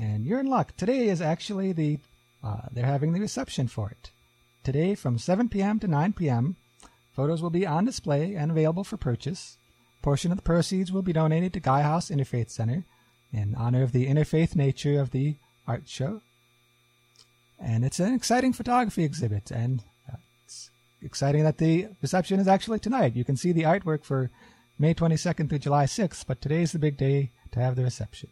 And 0.00 0.24
you're 0.24 0.40
in 0.40 0.48
luck. 0.48 0.76
Today 0.76 1.06
is 1.06 1.22
actually 1.22 1.70
the, 1.70 2.00
uh, 2.42 2.62
they're 2.72 2.84
having 2.84 3.12
the 3.12 3.20
reception 3.20 3.68
for 3.68 3.90
it. 3.90 4.10
Today 4.64 4.96
from 4.96 5.16
7 5.16 5.48
p.m. 5.48 5.78
to 5.78 5.86
9 5.86 6.14
p.m., 6.14 6.56
photos 7.14 7.40
will 7.40 7.50
be 7.50 7.68
on 7.68 7.84
display 7.84 8.34
and 8.34 8.50
available 8.50 8.82
for 8.82 8.96
purchase. 8.96 9.58
portion 10.02 10.32
of 10.32 10.38
the 10.38 10.42
proceeds 10.42 10.90
will 10.90 11.02
be 11.02 11.12
donated 11.12 11.52
to 11.52 11.60
Gaia 11.60 11.84
House 11.84 12.10
Interfaith 12.10 12.50
Center 12.50 12.82
in 13.32 13.54
honor 13.54 13.84
of 13.84 13.92
the 13.92 14.08
interfaith 14.08 14.56
nature 14.56 15.00
of 15.00 15.12
the 15.12 15.36
art 15.68 15.84
show. 15.86 16.20
And 17.58 17.84
it's 17.84 18.00
an 18.00 18.14
exciting 18.14 18.52
photography 18.52 19.04
exhibit, 19.04 19.50
and 19.50 19.82
uh, 20.10 20.16
it's 20.44 20.70
exciting 21.02 21.44
that 21.44 21.58
the 21.58 21.88
reception 22.02 22.38
is 22.38 22.48
actually 22.48 22.78
tonight. 22.78 23.16
You 23.16 23.24
can 23.24 23.36
see 23.36 23.52
the 23.52 23.62
artwork 23.62 24.04
for 24.04 24.30
May 24.78 24.94
22nd 24.94 25.48
through 25.48 25.60
July 25.60 25.84
6th, 25.84 26.26
but 26.26 26.40
today's 26.40 26.72
the 26.72 26.78
big 26.78 26.96
day 26.96 27.30
to 27.52 27.60
have 27.60 27.76
the 27.76 27.84
reception. 27.84 28.28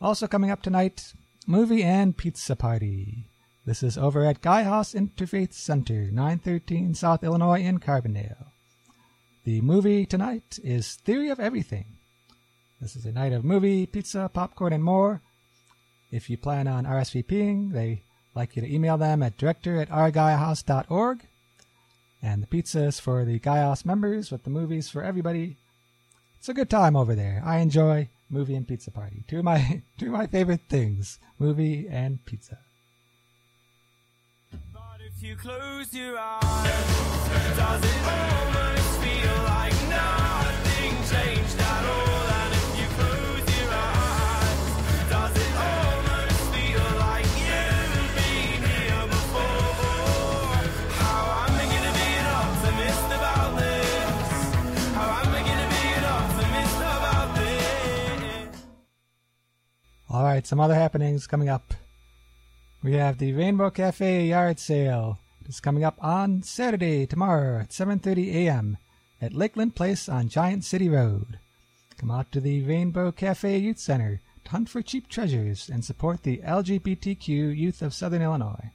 Also 0.00 0.26
coming 0.26 0.50
up 0.50 0.62
tonight, 0.62 1.12
movie 1.46 1.82
and 1.82 2.16
pizza 2.16 2.54
party. 2.54 3.26
This 3.64 3.82
is 3.82 3.96
over 3.96 4.24
at 4.24 4.40
Gaia 4.40 4.64
House 4.64 4.94
Interfaith 4.94 5.52
Center, 5.52 6.10
913 6.10 6.94
South 6.94 7.22
Illinois 7.22 7.60
in 7.60 7.78
Carbondale. 7.78 8.46
The 9.44 9.60
movie 9.60 10.06
tonight 10.06 10.58
is 10.62 10.94
Theory 10.94 11.28
of 11.28 11.40
Everything. 11.40 11.86
This 12.80 12.96
is 12.96 13.06
a 13.06 13.12
night 13.12 13.32
of 13.32 13.44
movie, 13.44 13.86
pizza, 13.86 14.28
popcorn, 14.32 14.72
and 14.72 14.82
more. 14.82 15.20
If 16.12 16.28
you 16.28 16.36
plan 16.36 16.68
on 16.68 16.84
RSVPing, 16.84 17.72
they 17.72 18.02
like 18.34 18.54
you 18.54 18.62
to 18.62 18.72
email 18.72 18.98
them 18.98 19.22
at 19.22 19.38
director 19.38 19.80
at 19.80 19.88
ourgaiahouse.org. 19.88 21.26
And 22.22 22.42
the 22.42 22.46
pizza 22.46 22.84
is 22.84 23.00
for 23.00 23.24
the 23.24 23.38
Gaia 23.38 23.74
members, 23.84 24.30
with 24.30 24.44
the 24.44 24.50
movies 24.50 24.90
for 24.90 25.02
everybody. 25.02 25.56
It's 26.38 26.50
a 26.50 26.54
good 26.54 26.68
time 26.68 26.96
over 26.96 27.14
there. 27.14 27.42
I 27.44 27.58
enjoy 27.58 28.10
movie 28.28 28.54
and 28.54 28.68
pizza 28.68 28.90
party. 28.90 29.24
Two 29.26 29.38
of 29.38 29.44
my 29.44 29.82
two 29.98 30.06
of 30.06 30.12
my 30.12 30.26
favorite 30.26 30.60
things: 30.68 31.18
movie 31.38 31.88
and 31.88 32.24
pizza. 32.26 32.58
But 34.72 35.00
All 60.12 60.24
right, 60.24 60.46
some 60.46 60.60
other 60.60 60.74
happenings 60.74 61.26
coming 61.26 61.48
up. 61.48 61.72
We 62.82 62.92
have 62.96 63.16
the 63.16 63.32
Rainbow 63.32 63.70
Cafe 63.70 64.26
yard 64.26 64.58
sale. 64.58 65.18
It's 65.46 65.58
coming 65.58 65.84
up 65.84 65.96
on 66.04 66.42
Saturday, 66.42 67.06
tomorrow 67.06 67.60
at 67.60 67.70
7:30 67.70 68.34
a.m. 68.34 68.76
at 69.22 69.32
Lakeland 69.32 69.74
Place 69.74 70.10
on 70.10 70.28
Giant 70.28 70.64
City 70.64 70.90
Road. 70.90 71.38
Come 71.96 72.10
out 72.10 72.30
to 72.32 72.42
the 72.42 72.62
Rainbow 72.62 73.10
Cafe 73.10 73.56
Youth 73.56 73.78
Center 73.78 74.20
to 74.44 74.50
hunt 74.50 74.68
for 74.68 74.82
cheap 74.82 75.08
treasures 75.08 75.70
and 75.70 75.82
support 75.82 76.24
the 76.24 76.42
LGBTQ 76.44 77.56
youth 77.56 77.80
of 77.80 77.94
Southern 77.94 78.20
Illinois. 78.20 78.70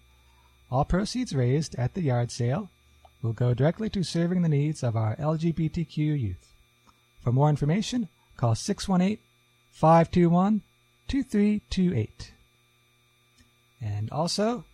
All 0.72 0.86
proceeds 0.86 1.36
raised 1.36 1.76
at 1.76 1.94
the 1.94 2.02
yard 2.02 2.32
sale 2.32 2.72
will 3.22 3.34
go 3.34 3.54
directly 3.54 3.92
to 3.92 4.02
serving 4.02 4.42
the 4.42 4.50
needs 4.50 4.82
of 4.82 4.96
our 4.96 5.16
LGBTQ 5.18 5.98
youth. 5.98 6.52
For 7.22 7.32
more 7.32 7.52
information, 7.52 8.08
call 8.38 8.56
618 8.56 9.20
521 9.72 10.64
2328. 11.08 12.32
And 13.82 14.10
also, 14.12 14.66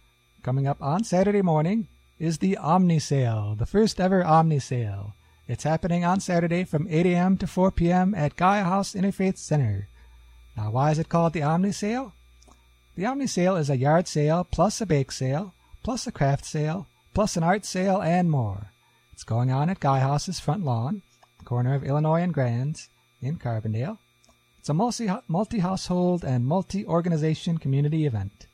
coming 0.41 0.67
up 0.67 0.81
on 0.81 1.03
Saturday 1.03 1.41
morning 1.41 1.87
is 2.19 2.37
the 2.39 2.57
Omni 2.57 2.99
Sale, 2.99 3.55
the 3.59 3.65
first 3.65 3.99
ever 3.99 4.23
Omni 4.23 4.59
Sale. 4.59 5.13
It's 5.47 5.63
happening 5.63 6.05
on 6.05 6.19
Saturday 6.19 6.63
from 6.63 6.87
8 6.89 7.05
a.m. 7.05 7.37
to 7.37 7.47
4 7.47 7.71
p.m. 7.71 8.15
at 8.15 8.35
Gaia 8.35 8.63
House 8.63 8.93
Interfaith 8.93 9.37
Center. 9.37 9.87
Now, 10.55 10.71
why 10.71 10.91
is 10.91 10.99
it 10.99 11.09
called 11.09 11.33
the 11.33 11.43
Omni 11.43 11.71
Sale? 11.71 12.13
The 12.95 13.05
Omni 13.05 13.27
Sale 13.27 13.57
is 13.57 13.69
a 13.69 13.77
yard 13.77 14.07
sale 14.07 14.47
plus 14.49 14.79
a 14.79 14.85
bake 14.85 15.11
sale, 15.11 15.53
plus 15.83 16.07
a 16.07 16.11
craft 16.11 16.45
sale, 16.45 16.87
plus 17.13 17.35
an 17.35 17.43
art 17.43 17.65
sale, 17.65 18.01
and 18.01 18.31
more. 18.31 18.67
It's 19.11 19.23
going 19.23 19.51
on 19.51 19.69
at 19.69 19.79
Gaia 19.79 20.01
House's 20.01 20.39
front 20.39 20.63
lawn, 20.63 21.01
corner 21.43 21.75
of 21.75 21.83
Illinois 21.83 22.21
and 22.21 22.33
Grand, 22.33 22.87
in 23.21 23.37
Carbondale. 23.37 23.97
It's 24.63 24.69
a 24.69 24.73
multi 24.73 25.07
household 25.59 26.23
and 26.23 26.45
multi 26.45 26.85
organization 26.85 27.57
community 27.57 28.05
event. 28.05 28.47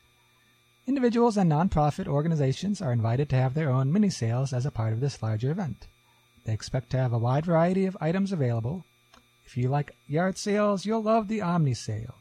Individuals 0.88 1.38
and 1.38 1.52
nonprofit 1.52 2.08
organizations 2.08 2.82
are 2.82 2.92
invited 2.92 3.30
to 3.30 3.36
have 3.36 3.54
their 3.54 3.70
own 3.70 3.94
mini 3.94 4.10
sales 4.10 4.52
as 4.52 4.66
a 4.66 4.72
part 4.72 4.92
of 4.92 5.02
this 5.02 5.22
larger 5.22 5.52
event. 5.52 5.86
They 6.46 6.54
expect 6.54 6.90
to 6.90 6.98
have 6.98 7.14
a 7.14 7.20
wide 7.20 7.46
variety 7.46 7.86
of 7.86 7.96
items 8.02 8.32
available. 8.32 8.86
If 9.46 9.56
you 9.56 9.70
like 9.70 9.96
yard 10.08 10.40
sales, 10.40 10.84
you'll 10.84 11.04
love 11.04 11.28
the 11.28 11.42
Omni 11.42 11.76
Sale. 11.76 12.16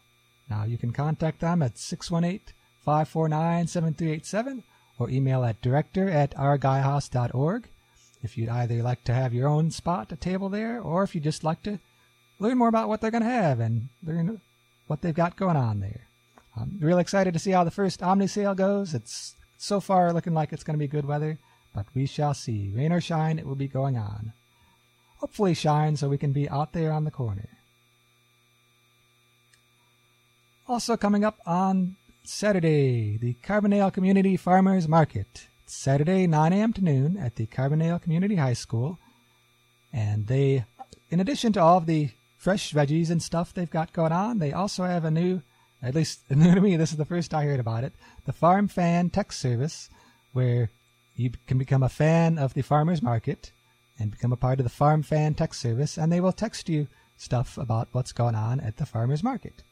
Now 0.50 0.64
you 0.64 0.76
can 0.76 0.92
contact 0.92 1.40
them 1.40 1.62
at 1.62 1.76
618-549-7387 1.76 4.64
or 4.98 5.08
email 5.08 5.44
at 5.44 5.62
director 5.62 6.10
at 6.10 6.34
ourgaiahouse.org 6.34 7.68
if 8.22 8.36
you'd 8.36 8.50
either 8.50 8.82
like 8.82 9.02
to 9.04 9.14
have 9.14 9.32
your 9.32 9.48
own 9.48 9.70
spot, 9.70 10.12
a 10.12 10.16
table 10.16 10.50
there, 10.50 10.78
or 10.78 11.04
if 11.04 11.14
you'd 11.14 11.24
just 11.24 11.42
like 11.42 11.62
to 11.62 11.78
learn 12.38 12.58
more 12.58 12.68
about 12.68 12.88
what 12.88 13.00
they're 13.00 13.10
going 13.10 13.22
to 13.22 13.28
have 13.28 13.60
and 13.60 13.88
learn 14.04 14.40
what 14.86 15.02
they've 15.02 15.14
got 15.14 15.36
going 15.36 15.56
on 15.56 15.80
there. 15.80 16.02
I'm 16.56 16.78
really 16.80 17.02
excited 17.02 17.32
to 17.34 17.38
see 17.38 17.52
how 17.52 17.64
the 17.64 17.70
first 17.70 18.02
Omni 18.02 18.26
sale 18.26 18.54
goes. 18.54 18.94
It's 18.94 19.34
so 19.58 19.80
far 19.80 20.12
looking 20.12 20.34
like 20.34 20.52
it's 20.52 20.64
going 20.64 20.74
to 20.74 20.78
be 20.78 20.88
good 20.88 21.06
weather, 21.06 21.38
but 21.74 21.86
we 21.94 22.06
shall 22.06 22.34
see. 22.34 22.72
Rain 22.74 22.92
or 22.92 23.00
shine, 23.00 23.38
it 23.38 23.46
will 23.46 23.54
be 23.54 23.68
going 23.68 23.96
on. 23.96 24.32
Hopefully 25.18 25.54
shine 25.54 25.96
so 25.96 26.08
we 26.08 26.18
can 26.18 26.32
be 26.32 26.48
out 26.48 26.72
there 26.72 26.92
on 26.92 27.04
the 27.04 27.10
corner. 27.10 27.48
Also 30.68 30.96
coming 30.96 31.24
up 31.24 31.38
on 31.46 31.96
Saturday, 32.24 33.16
the 33.16 33.34
Carbondale 33.42 33.92
Community 33.92 34.36
Farmers 34.36 34.86
Market. 34.86 35.46
Saturday, 35.66 36.26
9 36.26 36.52
a.m. 36.52 36.72
to 36.72 36.82
noon 36.82 37.16
at 37.16 37.36
the 37.36 37.46
Carbondale 37.46 38.00
Community 38.00 38.36
High 38.36 38.54
School. 38.54 38.98
And 39.92 40.26
they, 40.26 40.64
in 41.10 41.20
addition 41.20 41.52
to 41.54 41.60
all 41.62 41.78
of 41.78 41.86
the 41.86 42.10
fresh 42.38 42.72
veggies 42.72 43.10
and 43.10 43.22
stuff 43.22 43.52
they've 43.52 43.70
got 43.70 43.92
going 43.92 44.12
on, 44.12 44.38
they 44.38 44.52
also 44.52 44.84
have 44.84 45.04
a 45.04 45.10
new, 45.10 45.42
at 45.82 45.94
least 45.94 46.20
new 46.30 46.54
to 46.54 46.60
me, 46.60 46.76
this 46.76 46.92
is 46.92 46.96
the 46.96 47.04
first 47.04 47.34
I 47.34 47.44
heard 47.44 47.60
about 47.60 47.84
it, 47.84 47.92
the 48.24 48.32
Farm 48.32 48.68
Fan 48.68 49.10
Text 49.10 49.38
Service, 49.40 49.90
where 50.32 50.70
you 51.16 51.32
can 51.46 51.58
become 51.58 51.82
a 51.82 51.88
fan 51.88 52.38
of 52.38 52.54
the 52.54 52.62
farmers 52.62 53.02
market 53.02 53.50
and 53.98 54.12
become 54.12 54.32
a 54.32 54.36
part 54.36 54.60
of 54.60 54.64
the 54.64 54.70
Farm 54.70 55.02
Fan 55.02 55.34
Text 55.34 55.60
Service, 55.60 55.98
and 55.98 56.12
they 56.12 56.20
will 56.20 56.32
text 56.32 56.68
you 56.68 56.86
stuff 57.16 57.58
about 57.58 57.88
what's 57.92 58.12
going 58.12 58.36
on 58.36 58.60
at 58.60 58.76
the 58.76 58.86
farmers 58.86 59.24
market. 59.24 59.64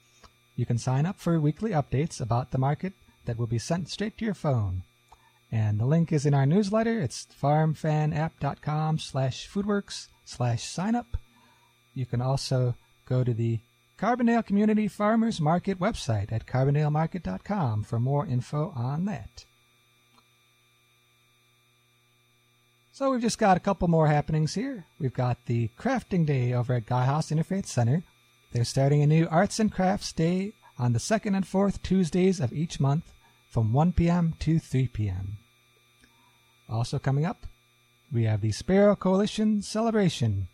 You 0.57 0.67
can 0.67 0.79
sign 0.79 1.07
up 1.07 1.21
for 1.21 1.39
weekly 1.39 1.71
updates 1.71 2.21
about 2.21 2.51
the 2.51 2.59
market 2.59 2.95
that 3.27 3.39
will 3.39 3.47
be 3.47 3.59
sent 3.59 3.89
straight 3.89 4.19
to 4.19 4.25
your 4.25 4.35
phone. 4.35 4.83
And 5.53 5.79
the 5.79 5.87
link 5.87 6.13
is 6.13 6.27
in 6.27 6.35
our 6.35 6.47
newsletter. 6.47 6.99
It's 7.01 7.27
farmfanapp.com 7.41 8.99
slash 8.99 9.49
foodworks 9.49 10.09
slash 10.25 10.65
sign 10.65 10.97
up. 10.97 11.17
You 11.97 12.05
can 12.05 12.21
also 12.21 12.75
go 13.09 13.25
to 13.25 13.33
the 13.33 13.59
Carbondale 13.99 14.45
Community 14.45 14.87
Farmers 14.87 15.41
Market 15.41 15.81
website 15.81 16.31
at 16.31 16.47
carbondalemarket.com 16.47 17.85
for 17.85 17.99
more 17.99 18.27
info 18.27 18.71
on 18.77 19.07
that. 19.07 19.47
So 22.93 23.11
we've 23.11 23.23
just 23.23 23.39
got 23.39 23.57
a 23.57 23.61
couple 23.61 23.89
more 23.89 24.09
happenings 24.09 24.55
here. 24.55 24.85
We've 25.01 25.15
got 25.15 25.39
the 25.47 25.71
Crafting 25.79 26.27
Day 26.27 26.53
over 26.53 26.75
at 26.75 26.85
Gaia 26.85 27.07
House 27.07 27.31
Interfaith 27.31 27.67
Center. 27.67 28.03
They're 28.53 28.65
starting 28.65 29.03
a 29.03 29.07
new 29.07 29.27
Arts 29.31 29.59
and 29.59 29.73
Crafts 29.73 30.13
Day 30.13 30.53
on 30.79 30.93
the 30.93 30.99
second 30.99 31.35
and 31.35 31.47
fourth 31.47 31.83
Tuesdays 31.83 32.41
of 32.41 32.53
each 32.53 32.79
month 32.79 33.11
from 33.49 33.73
1 33.73 33.93
p.m. 33.93 34.35
to 34.41 34.59
3 34.59 34.89
p.m. 34.89 35.39
Also 36.69 36.99
coming 36.99 37.25
up, 37.25 37.47
we 38.13 38.25
have 38.25 38.43
the 38.43 38.53
Sparrow 38.53 38.97
Coalition 38.97 39.63
Celebration. 39.63 40.49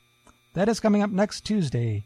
That 0.55 0.69
is 0.69 0.81
coming 0.81 1.03
up 1.03 1.11
next 1.11 1.47
Tuesday, 1.47 2.05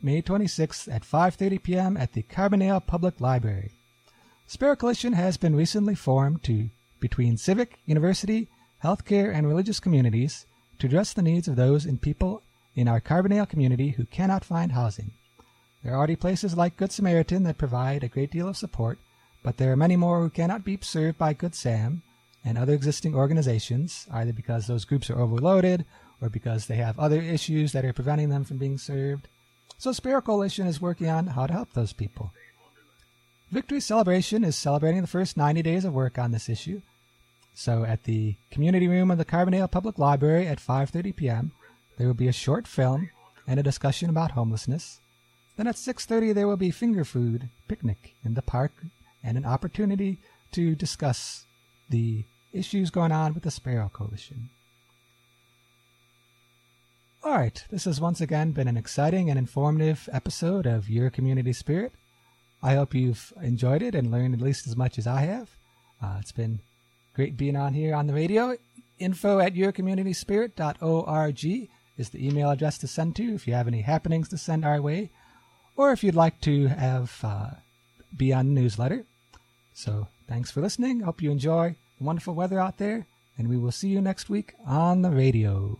May 0.00 0.22
26th 0.22 0.86
at 0.94 1.02
5:30 1.02 1.60
p.m. 1.60 1.96
at 1.96 2.12
the 2.12 2.22
Carbondale 2.22 2.86
Public 2.86 3.20
Library. 3.20 3.72
Sparrow 4.46 4.76
Coalition 4.76 5.14
has 5.14 5.36
been 5.36 5.56
recently 5.56 5.96
formed 5.96 6.44
to 6.44 6.70
between 7.00 7.36
civic, 7.36 7.80
university, 7.86 8.46
healthcare, 8.84 9.34
and 9.34 9.48
religious 9.48 9.80
communities 9.80 10.46
to 10.78 10.86
address 10.86 11.12
the 11.12 11.22
needs 11.22 11.48
of 11.48 11.56
those 11.56 11.84
and 11.84 12.00
people 12.00 12.42
in 12.76 12.86
our 12.86 13.00
Carbondale 13.00 13.48
community 13.48 13.90
who 13.90 14.04
cannot 14.04 14.44
find 14.44 14.70
housing. 14.70 15.10
There 15.82 15.92
are 15.92 15.98
already 15.98 16.14
places 16.14 16.56
like 16.56 16.76
Good 16.76 16.92
Samaritan 16.92 17.42
that 17.42 17.58
provide 17.58 18.04
a 18.04 18.08
great 18.08 18.30
deal 18.30 18.48
of 18.48 18.56
support, 18.56 19.00
but 19.42 19.56
there 19.56 19.72
are 19.72 19.76
many 19.76 19.96
more 19.96 20.20
who 20.20 20.30
cannot 20.30 20.64
be 20.64 20.78
served 20.80 21.18
by 21.18 21.32
Good 21.32 21.56
Sam 21.56 22.02
and 22.44 22.56
other 22.56 22.72
existing 22.72 23.16
organizations, 23.16 24.06
either 24.12 24.32
because 24.32 24.68
those 24.68 24.84
groups 24.84 25.10
are 25.10 25.18
overloaded 25.18 25.84
or 26.20 26.28
because 26.28 26.66
they 26.66 26.76
have 26.76 26.98
other 26.98 27.20
issues 27.20 27.72
that 27.72 27.84
are 27.84 27.92
preventing 27.92 28.28
them 28.28 28.44
from 28.44 28.58
being 28.58 28.78
served. 28.78 29.28
So 29.78 29.92
Sparrow 29.92 30.20
Coalition 30.20 30.66
is 30.66 30.80
working 30.80 31.08
on 31.08 31.28
how 31.28 31.46
to 31.46 31.52
help 31.52 31.72
those 31.72 31.92
people. 31.92 32.32
Victory 33.50 33.80
Celebration 33.80 34.44
is 34.44 34.54
celebrating 34.54 35.00
the 35.00 35.06
first 35.06 35.36
90 35.36 35.62
days 35.62 35.84
of 35.84 35.92
work 35.92 36.18
on 36.18 36.30
this 36.30 36.48
issue. 36.48 36.82
So 37.54 37.84
at 37.84 38.04
the 38.04 38.36
community 38.50 38.86
room 38.86 39.10
of 39.10 39.18
the 39.18 39.24
Carbondale 39.24 39.70
Public 39.70 39.98
Library 39.98 40.46
at 40.46 40.58
5:30 40.58 41.16
p.m., 41.16 41.52
there 41.98 42.06
will 42.06 42.14
be 42.14 42.28
a 42.28 42.32
short 42.32 42.66
film 42.66 43.10
and 43.46 43.58
a 43.58 43.64
discussion 43.64 44.08
about 44.08 44.32
homelessness. 44.32 45.00
Then 45.56 45.66
at 45.66 45.74
6:30 45.74 46.32
there 46.32 46.46
will 46.46 46.56
be 46.56 46.70
finger 46.70 47.04
food 47.04 47.48
picnic 47.66 48.14
in 48.24 48.34
the 48.34 48.42
park 48.42 48.72
and 49.24 49.36
an 49.36 49.44
opportunity 49.44 50.18
to 50.52 50.74
discuss 50.74 51.44
the 51.88 52.24
issues 52.52 52.90
going 52.90 53.12
on 53.12 53.34
with 53.34 53.42
the 53.42 53.50
Sparrow 53.50 53.90
Coalition. 53.92 54.50
All 57.22 57.36
right, 57.36 57.62
this 57.70 57.84
has 57.84 58.00
once 58.00 58.22
again 58.22 58.52
been 58.52 58.66
an 58.66 58.78
exciting 58.78 59.28
and 59.28 59.38
informative 59.38 60.08
episode 60.10 60.64
of 60.64 60.88
Your 60.88 61.10
Community 61.10 61.52
Spirit. 61.52 61.92
I 62.62 62.76
hope 62.76 62.94
you've 62.94 63.30
enjoyed 63.42 63.82
it 63.82 63.94
and 63.94 64.10
learned 64.10 64.32
at 64.32 64.40
least 64.40 64.66
as 64.66 64.74
much 64.74 64.96
as 64.96 65.06
I 65.06 65.20
have. 65.20 65.50
Uh, 66.02 66.16
it's 66.18 66.32
been 66.32 66.60
great 67.14 67.36
being 67.36 67.56
on 67.56 67.74
here 67.74 67.94
on 67.94 68.06
the 68.06 68.14
radio. 68.14 68.56
Info 68.98 69.38
at 69.38 69.52
yourcommunityspirit.org 69.52 71.68
is 71.98 72.08
the 72.08 72.26
email 72.26 72.50
address 72.50 72.78
to 72.78 72.86
send 72.86 73.16
to 73.16 73.34
if 73.34 73.46
you 73.46 73.52
have 73.52 73.68
any 73.68 73.82
happenings 73.82 74.30
to 74.30 74.38
send 74.38 74.64
our 74.64 74.80
way, 74.80 75.10
or 75.76 75.92
if 75.92 76.02
you'd 76.02 76.14
like 76.14 76.40
to 76.40 76.68
have 76.68 77.18
uh, 77.22 77.50
be 78.16 78.32
on 78.32 78.54
the 78.54 78.62
newsletter. 78.62 79.04
So 79.74 80.08
thanks 80.26 80.50
for 80.50 80.62
listening. 80.62 81.00
Hope 81.00 81.20
you 81.20 81.30
enjoy 81.30 81.76
the 81.98 82.04
wonderful 82.04 82.32
weather 82.32 82.58
out 82.58 82.78
there, 82.78 83.04
and 83.36 83.46
we 83.46 83.58
will 83.58 83.72
see 83.72 83.88
you 83.88 84.00
next 84.00 84.30
week 84.30 84.54
on 84.64 85.02
the 85.02 85.10
radio. 85.10 85.76